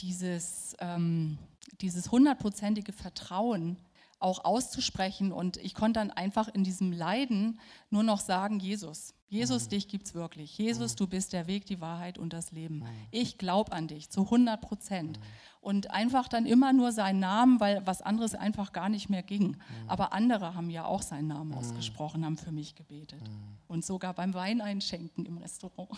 [0.00, 1.38] dieses, ähm,
[1.80, 3.78] dieses hundertprozentige Vertrauen
[4.18, 7.58] auch auszusprechen und ich konnte dann einfach in diesem Leiden
[7.88, 9.68] nur noch sagen, Jesus, Jesus, mhm.
[9.70, 10.58] dich gibt es wirklich.
[10.58, 10.96] Jesus, mhm.
[10.96, 12.80] du bist der Weg, die Wahrheit und das Leben.
[12.80, 12.86] Mhm.
[13.12, 15.18] Ich glaube an dich zu 100 Prozent.
[15.18, 15.24] Mhm.
[15.62, 19.48] Und einfach dann immer nur seinen Namen, weil was anderes einfach gar nicht mehr ging.
[19.48, 19.56] Mhm.
[19.88, 21.58] Aber andere haben ja auch seinen Namen mhm.
[21.58, 23.22] ausgesprochen, haben für mich gebetet.
[23.68, 25.90] Und sogar beim Wein einschenken im Restaurant.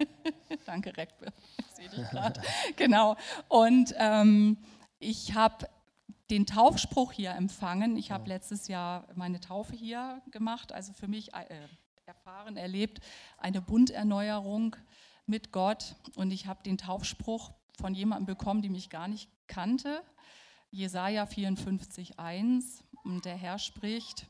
[0.66, 1.32] Danke, Rekbe.
[1.58, 2.40] Ich sehe dich gerade.
[2.76, 3.16] genau.
[3.48, 4.56] Und ähm,
[5.04, 5.68] ich habe
[6.30, 7.96] den Taufspruch hier empfangen.
[7.96, 10.72] Ich habe letztes Jahr meine Taufe hier gemacht.
[10.72, 11.32] Also für mich.
[11.34, 11.68] Äh,
[12.06, 13.00] erfahren, erlebt,
[13.38, 14.76] eine Bunderneuerung
[15.26, 15.96] mit Gott.
[16.16, 20.02] Und ich habe den Taufspruch von jemandem bekommen, die mich gar nicht kannte.
[20.70, 22.82] Jesaja 54,1.
[23.04, 24.26] Und der Herr spricht: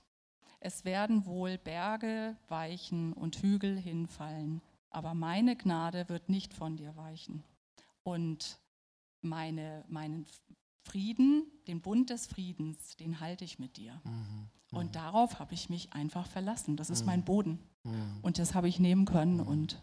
[0.60, 6.96] Es werden wohl Berge weichen und Hügel hinfallen, aber meine Gnade wird nicht von dir
[6.96, 7.44] weichen.
[8.02, 8.58] Und
[9.20, 10.26] meine, meinen
[10.84, 14.00] Frieden, den Bund des Friedens, den halte ich mit dir.
[14.04, 14.78] Mhm.
[14.78, 14.92] Und mhm.
[14.92, 16.76] darauf habe ich mich einfach verlassen.
[16.76, 17.06] Das ist mhm.
[17.06, 17.58] mein Boden.
[17.84, 18.18] Mhm.
[18.22, 19.40] Und das habe ich nehmen können.
[19.40, 19.82] Und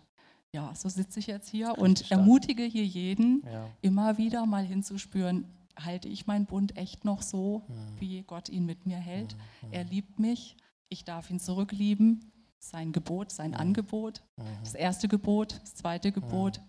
[0.53, 3.67] ja, so sitze ich jetzt hier und ermutige hier jeden, ja.
[3.81, 5.45] immer wieder mal hinzuspüren,
[5.77, 7.63] halte ich meinen Bund echt noch so,
[7.99, 9.37] wie Gott ihn mit mir hält.
[9.71, 10.57] Er liebt mich,
[10.89, 12.31] ich darf ihn zurücklieben.
[12.59, 14.21] Sein Gebot, sein Angebot,
[14.61, 16.61] das erste Gebot, das zweite Gebot,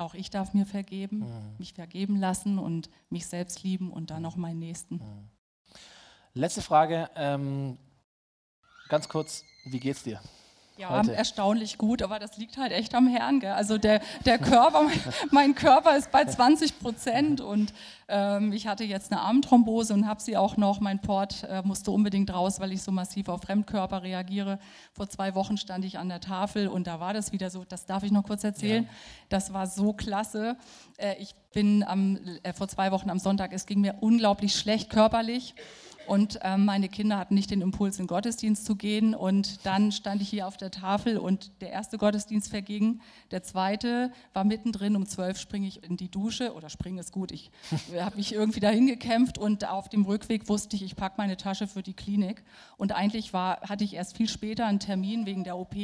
[0.00, 1.24] auch ich darf mir vergeben,
[1.58, 5.00] mich vergeben lassen und mich selbst lieben und dann auch meinen Nächsten.
[6.32, 7.76] Letzte Frage, ähm,
[8.88, 10.20] ganz kurz, wie geht's dir?
[10.80, 11.14] Ja, heute.
[11.14, 13.40] erstaunlich gut, aber das liegt halt echt am Herrn.
[13.40, 13.52] Gell?
[13.52, 14.86] Also der, der Körper,
[15.30, 17.74] mein Körper ist bei 20 Prozent und
[18.08, 20.80] ähm, ich hatte jetzt eine Armthrombose und habe sie auch noch.
[20.80, 24.58] Mein Port äh, musste unbedingt raus, weil ich so massiv auf Fremdkörper reagiere.
[24.94, 27.84] Vor zwei Wochen stand ich an der Tafel und da war das wieder so, das
[27.84, 28.84] darf ich noch kurz erzählen.
[28.84, 28.90] Ja.
[29.28, 30.56] Das war so klasse.
[30.96, 34.88] Äh, ich bin am, äh, vor zwei Wochen am Sonntag, es ging mir unglaublich schlecht
[34.88, 35.54] körperlich.
[36.10, 39.14] Und ähm, meine Kinder hatten nicht den Impuls, in den Gottesdienst zu gehen.
[39.14, 43.00] Und dann stand ich hier auf der Tafel und der erste Gottesdienst verging.
[43.30, 44.96] Der zweite war mittendrin.
[44.96, 46.54] Um zwölf springe ich in die Dusche.
[46.54, 47.30] Oder springen ist gut.
[47.30, 47.52] Ich
[47.96, 51.68] habe mich irgendwie dahin gekämpft und auf dem Rückweg wusste ich, ich packe meine Tasche
[51.68, 52.42] für die Klinik.
[52.76, 55.76] Und eigentlich war, hatte ich erst viel später einen Termin wegen der OP.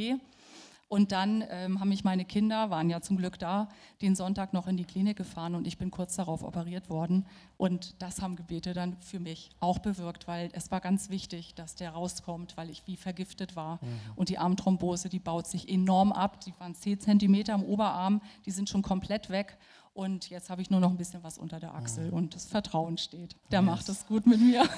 [0.88, 3.68] Und dann ähm, haben mich meine Kinder, waren ja zum Glück da,
[4.02, 7.26] den Sonntag noch in die Klinik gefahren und ich bin kurz darauf operiert worden.
[7.56, 11.74] Und das haben Gebete dann für mich auch bewirkt, weil es war ganz wichtig, dass
[11.74, 13.80] der rauskommt, weil ich wie vergiftet war.
[13.82, 13.88] Mhm.
[14.14, 16.40] Und die Armthrombose, die baut sich enorm ab.
[16.42, 19.58] Die waren 10 Zentimeter am Oberarm, die sind schon komplett weg.
[19.92, 22.12] Und jetzt habe ich nur noch ein bisschen was unter der Achsel mhm.
[22.12, 23.34] und das Vertrauen steht.
[23.50, 23.66] Der yes.
[23.66, 24.68] macht es gut mit mir.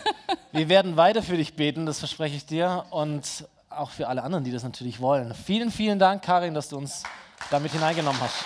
[0.52, 2.86] Wir werden weiter für dich beten, das verspreche ich dir.
[2.90, 5.34] Und auch für alle anderen, die das natürlich wollen.
[5.34, 7.02] Vielen, vielen Dank, Karin, dass du uns
[7.50, 8.44] damit hineingenommen hast.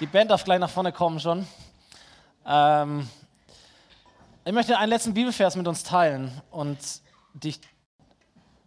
[0.00, 1.46] Die Band darf gleich nach vorne kommen schon.
[2.46, 3.08] Ähm,
[4.44, 6.78] ich möchte einen letzten Bibelvers mit uns teilen und
[7.34, 7.60] dich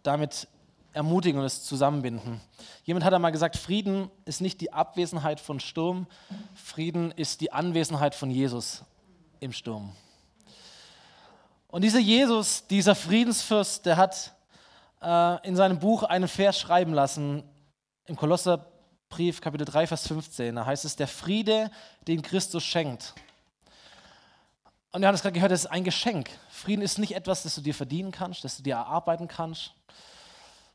[0.02, 0.46] damit
[0.92, 2.40] ermutigen und es zusammenbinden.
[2.84, 6.06] Jemand hat einmal gesagt, Frieden ist nicht die Abwesenheit von Sturm,
[6.54, 8.84] Frieden ist die Anwesenheit von Jesus
[9.40, 9.92] im Sturm.
[11.68, 14.34] Und dieser Jesus, dieser Friedensfürst, der hat
[15.00, 17.42] äh, in seinem Buch einen Vers schreiben lassen,
[18.04, 20.54] im Kolosserbrief Kapitel 3, Vers 15.
[20.54, 21.70] Da heißt es, der Friede,
[22.06, 23.14] den Christus schenkt.
[24.90, 26.28] Und wir haben es gerade gehört, das ist ein Geschenk.
[26.50, 29.72] Frieden ist nicht etwas, das du dir verdienen kannst, das du dir erarbeiten kannst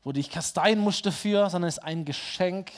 [0.08, 2.72] wo du dich kasteien musst dafür, sondern es ist ein Geschenk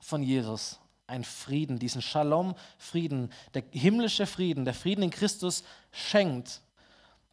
[0.00, 0.80] von Jesus.
[1.06, 6.60] Ein Frieden, diesen Shalom, Frieden, der himmlische Frieden, der Frieden, den Christus schenkt,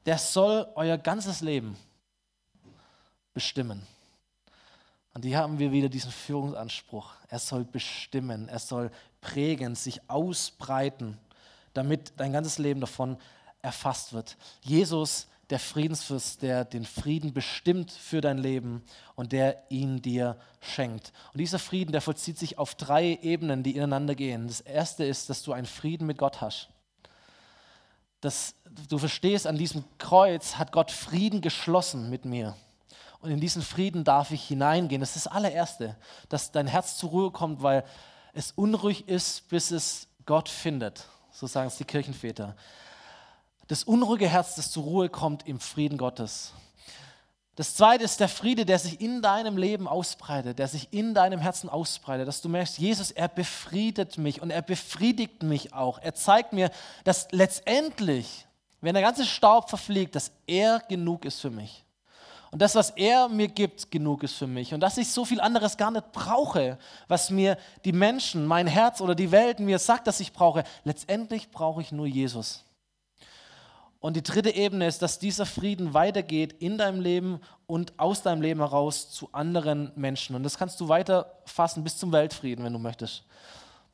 [0.06, 1.76] der soll euer ganzes Leben
[3.34, 3.82] bestimmen.
[5.16, 7.16] Und hier haben wir wieder diesen Führungsanspruch.
[7.28, 11.18] Er soll bestimmen, er soll prägen, sich ausbreiten,
[11.74, 13.18] damit dein ganzes Leben davon
[13.64, 14.38] erfasst wird.
[14.62, 18.84] Jesus der Friedensfürst, der den Frieden bestimmt für dein Leben
[19.16, 21.14] und der ihn dir schenkt.
[21.34, 24.48] Und dieser Frieden, der vollzieht sich auf drei Ebenen, die ineinander gehen.
[24.48, 26.70] Das erste ist, dass du einen Frieden mit Gott hast.
[28.22, 28.56] Dass
[28.90, 32.56] du verstehst, an diesem Kreuz hat Gott Frieden geschlossen mit mir.
[33.20, 35.00] Und in diesen Frieden darf ich hineingehen.
[35.00, 35.96] Das ist das allererste,
[36.30, 37.84] dass dein Herz zur Ruhe kommt, weil
[38.34, 41.08] es unruhig ist, bis es Gott findet.
[41.32, 42.56] So sagen es die Kirchenväter
[43.68, 46.54] das unruhige Herz, das zur Ruhe kommt im Frieden Gottes.
[47.56, 51.40] Das zweite ist der Friede, der sich in deinem Leben ausbreitet, der sich in deinem
[51.40, 56.00] Herzen ausbreitet, dass du merkst, Jesus, er befriedet mich und er befriedigt mich auch.
[56.00, 56.70] Er zeigt mir,
[57.06, 58.46] dass letztendlich,
[58.82, 61.86] wenn der ganze Staub verfliegt, dass er genug ist für mich.
[62.52, 64.74] Und das, was er mir gibt, genug ist für mich.
[64.74, 69.00] Und dass ich so viel anderes gar nicht brauche, was mir die Menschen, mein Herz
[69.00, 70.66] oder die Welt mir sagt, dass ich brauche.
[70.84, 72.65] Letztendlich brauche ich nur Jesus.
[74.06, 78.44] Und die dritte Ebene ist, dass dieser Frieden weitergeht in deinem Leben und aus deinem
[78.44, 80.36] Leben heraus zu anderen Menschen.
[80.36, 83.24] Und das kannst du weiterfassen bis zum Weltfrieden, wenn du möchtest.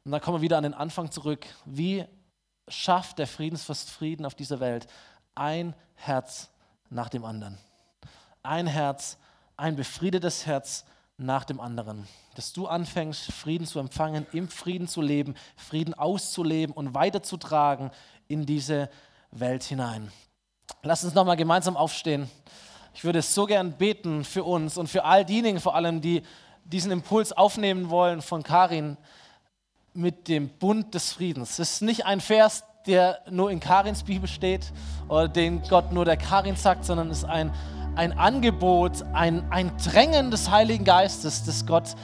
[0.04, 1.46] Und dann kommen wir wieder an den Anfang zurück.
[1.64, 2.04] Wie
[2.68, 4.86] schafft der Friedensfürst Frieden auf dieser Welt?
[5.34, 6.50] Ein Herz
[6.90, 7.58] nach dem anderen.
[8.44, 9.18] Ein Herz,
[9.56, 10.84] ein befriedetes Herz
[11.16, 12.06] nach dem anderen.
[12.36, 17.92] Dass du anfängst, Frieden zu empfangen, im Frieden zu leben, Frieden auszuleben und weiterzutragen
[18.28, 18.92] in diese Welt
[19.32, 20.12] Welt hinein.
[20.84, 22.30] Lass uns nochmal gemeinsam aufstehen.
[22.94, 26.24] Ich würde so gern beten für uns und für all diejenigen vor allem, die
[26.66, 28.98] diesen Impuls aufnehmen wollen von Karin
[29.94, 31.60] mit dem Bund des Friedens.
[31.60, 34.72] Es ist nicht ein Vers, der nur in Karins Bibel steht
[35.08, 37.54] oder den Gott nur der Karin sagt, sondern es ist ein,
[37.96, 41.96] ein Angebot, ein, ein Drängen des Heiligen Geistes, das Gott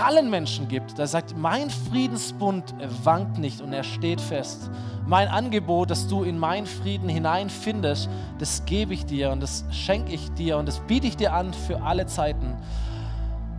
[0.00, 0.98] allen Menschen gibt.
[0.98, 2.74] Er sagt, mein Friedensbund
[3.04, 4.70] wankt nicht und er steht fest.
[5.06, 10.12] Mein Angebot, dass du in meinen Frieden hineinfindest, das gebe ich dir und das schenke
[10.12, 12.56] ich dir und das biete ich dir an für alle Zeiten.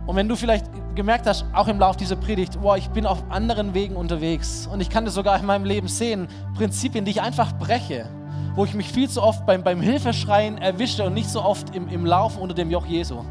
[0.06, 3.22] Und wenn du vielleicht gemerkt hast, auch im Laufe dieser Predigt, boah, ich bin auf
[3.30, 6.26] anderen Wegen unterwegs und ich kann das sogar in meinem Leben sehen,
[6.56, 8.08] Prinzipien, die ich einfach breche,
[8.54, 11.88] wo ich mich viel zu oft beim, beim Hilfeschreien erwische und nicht so oft im,
[11.88, 13.24] im Laufen unter dem Joch Jesu.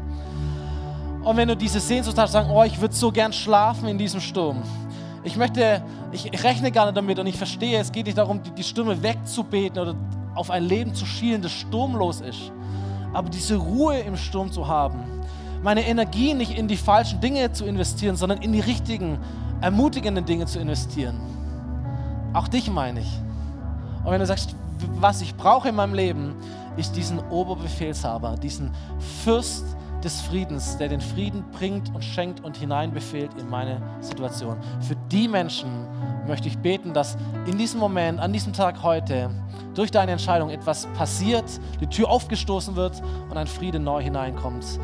[1.24, 4.20] Und wenn du diese Sehnsucht hast, sagen, oh, ich würde so gern schlafen in diesem
[4.20, 4.62] Sturm.
[5.22, 8.50] Ich möchte, ich rechne gar nicht damit und ich verstehe, es geht nicht darum, die,
[8.50, 9.94] die Stürme wegzubeten oder
[10.34, 12.50] auf ein Leben zu schielen, das sturmlos ist.
[13.12, 15.04] Aber diese Ruhe im Sturm zu haben,
[15.62, 19.18] meine Energie nicht in die falschen Dinge zu investieren, sondern in die richtigen,
[19.60, 21.20] ermutigenden Dinge zu investieren.
[22.32, 23.20] Auch dich meine ich.
[24.04, 24.56] Und wenn du sagst,
[24.98, 26.34] was ich brauche in meinem Leben,
[26.76, 28.72] ist diesen Oberbefehlshaber, diesen
[29.22, 29.64] Fürst,
[30.04, 34.56] des Friedens, der den Frieden bringt und schenkt und hineinbefehlt in meine Situation.
[34.80, 35.70] Für die Menschen
[36.26, 39.30] möchte ich beten, dass in diesem Moment, an diesem Tag heute,
[39.74, 41.44] durch deine Entscheidung etwas passiert,
[41.80, 44.78] die Tür aufgestoßen wird und ein Friede neu hineinkommt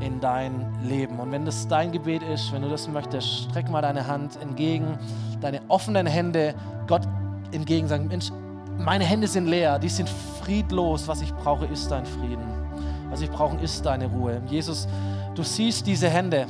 [0.00, 1.18] in dein Leben.
[1.18, 4.98] Und wenn das dein Gebet ist, wenn du das möchtest, streck mal deine Hand entgegen,
[5.40, 6.54] deine offenen Hände
[6.86, 7.02] Gott
[7.52, 8.30] entgegen, sagen, Mensch,
[8.78, 10.08] meine Hände sind leer, die sind
[10.42, 12.60] friedlos, was ich brauche, ist dein Frieden.
[13.10, 14.40] Was ich brauche, ist deine Ruhe.
[14.46, 14.88] Jesus,
[15.34, 16.46] du siehst diese Hände.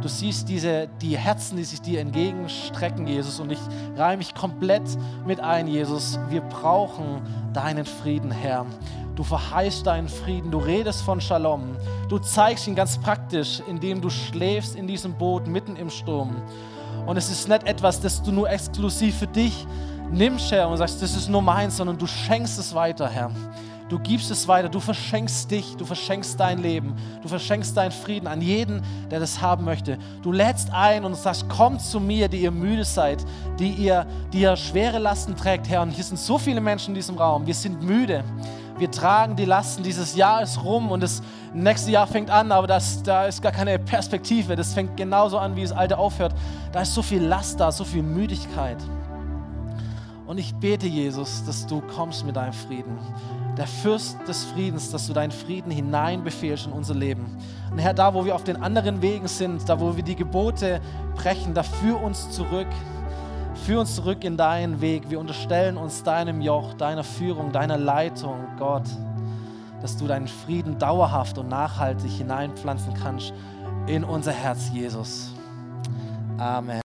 [0.00, 3.38] Du siehst diese, die Herzen, die sich dir entgegenstrecken, Jesus.
[3.38, 3.60] Und ich
[3.96, 4.82] reihe mich komplett
[5.26, 6.18] mit ein, Jesus.
[6.28, 7.22] Wir brauchen
[7.52, 8.66] deinen Frieden, Herr.
[9.14, 10.50] Du verheißt deinen Frieden.
[10.50, 11.76] Du redest von Shalom.
[12.08, 16.34] Du zeigst ihn ganz praktisch, indem du schläfst in diesem Boot mitten im Sturm.
[17.06, 19.66] Und es ist nicht etwas, das du nur exklusiv für dich
[20.10, 23.30] nimmst, Herr, und sagst, das ist nur meins, sondern du schenkst es weiter, Herr.
[23.92, 28.26] Du gibst es weiter, du verschenkst dich, du verschenkst dein Leben, du verschenkst deinen Frieden
[28.26, 28.80] an jeden,
[29.10, 29.98] der das haben möchte.
[30.22, 33.22] Du lädst ein und sagst, kommt zu mir, die ihr müde seid,
[33.58, 35.82] die ihr, die ihr schwere Lasten trägt, Herr.
[35.82, 37.46] Und hier sind so viele Menschen in diesem Raum.
[37.46, 38.24] Wir sind müde.
[38.78, 39.82] Wir tragen die Lasten.
[39.82, 41.20] Dieses Jahr ist rum und das
[41.52, 44.56] nächste Jahr fängt an, aber das, da ist gar keine Perspektive.
[44.56, 46.34] Das fängt genauso an, wie das alte aufhört.
[46.72, 48.78] Da ist so viel Last da, so viel Müdigkeit.
[50.26, 52.96] Und ich bete, Jesus, dass du kommst mit deinem Frieden
[53.56, 57.26] der Fürst des Friedens, dass du deinen Frieden hineinbefehlst in unser Leben.
[57.70, 60.80] Und Herr, da wo wir auf den anderen Wegen sind, da wo wir die Gebote
[61.14, 62.68] brechen, da führ uns zurück.
[63.66, 65.10] Führ uns zurück in deinen Weg.
[65.10, 68.88] Wir unterstellen uns deinem Joch, deiner Führung, deiner Leitung, Gott,
[69.82, 73.32] dass du deinen Frieden dauerhaft und nachhaltig hineinpflanzen kannst
[73.86, 75.32] in unser Herz, Jesus.
[76.38, 76.80] Amen.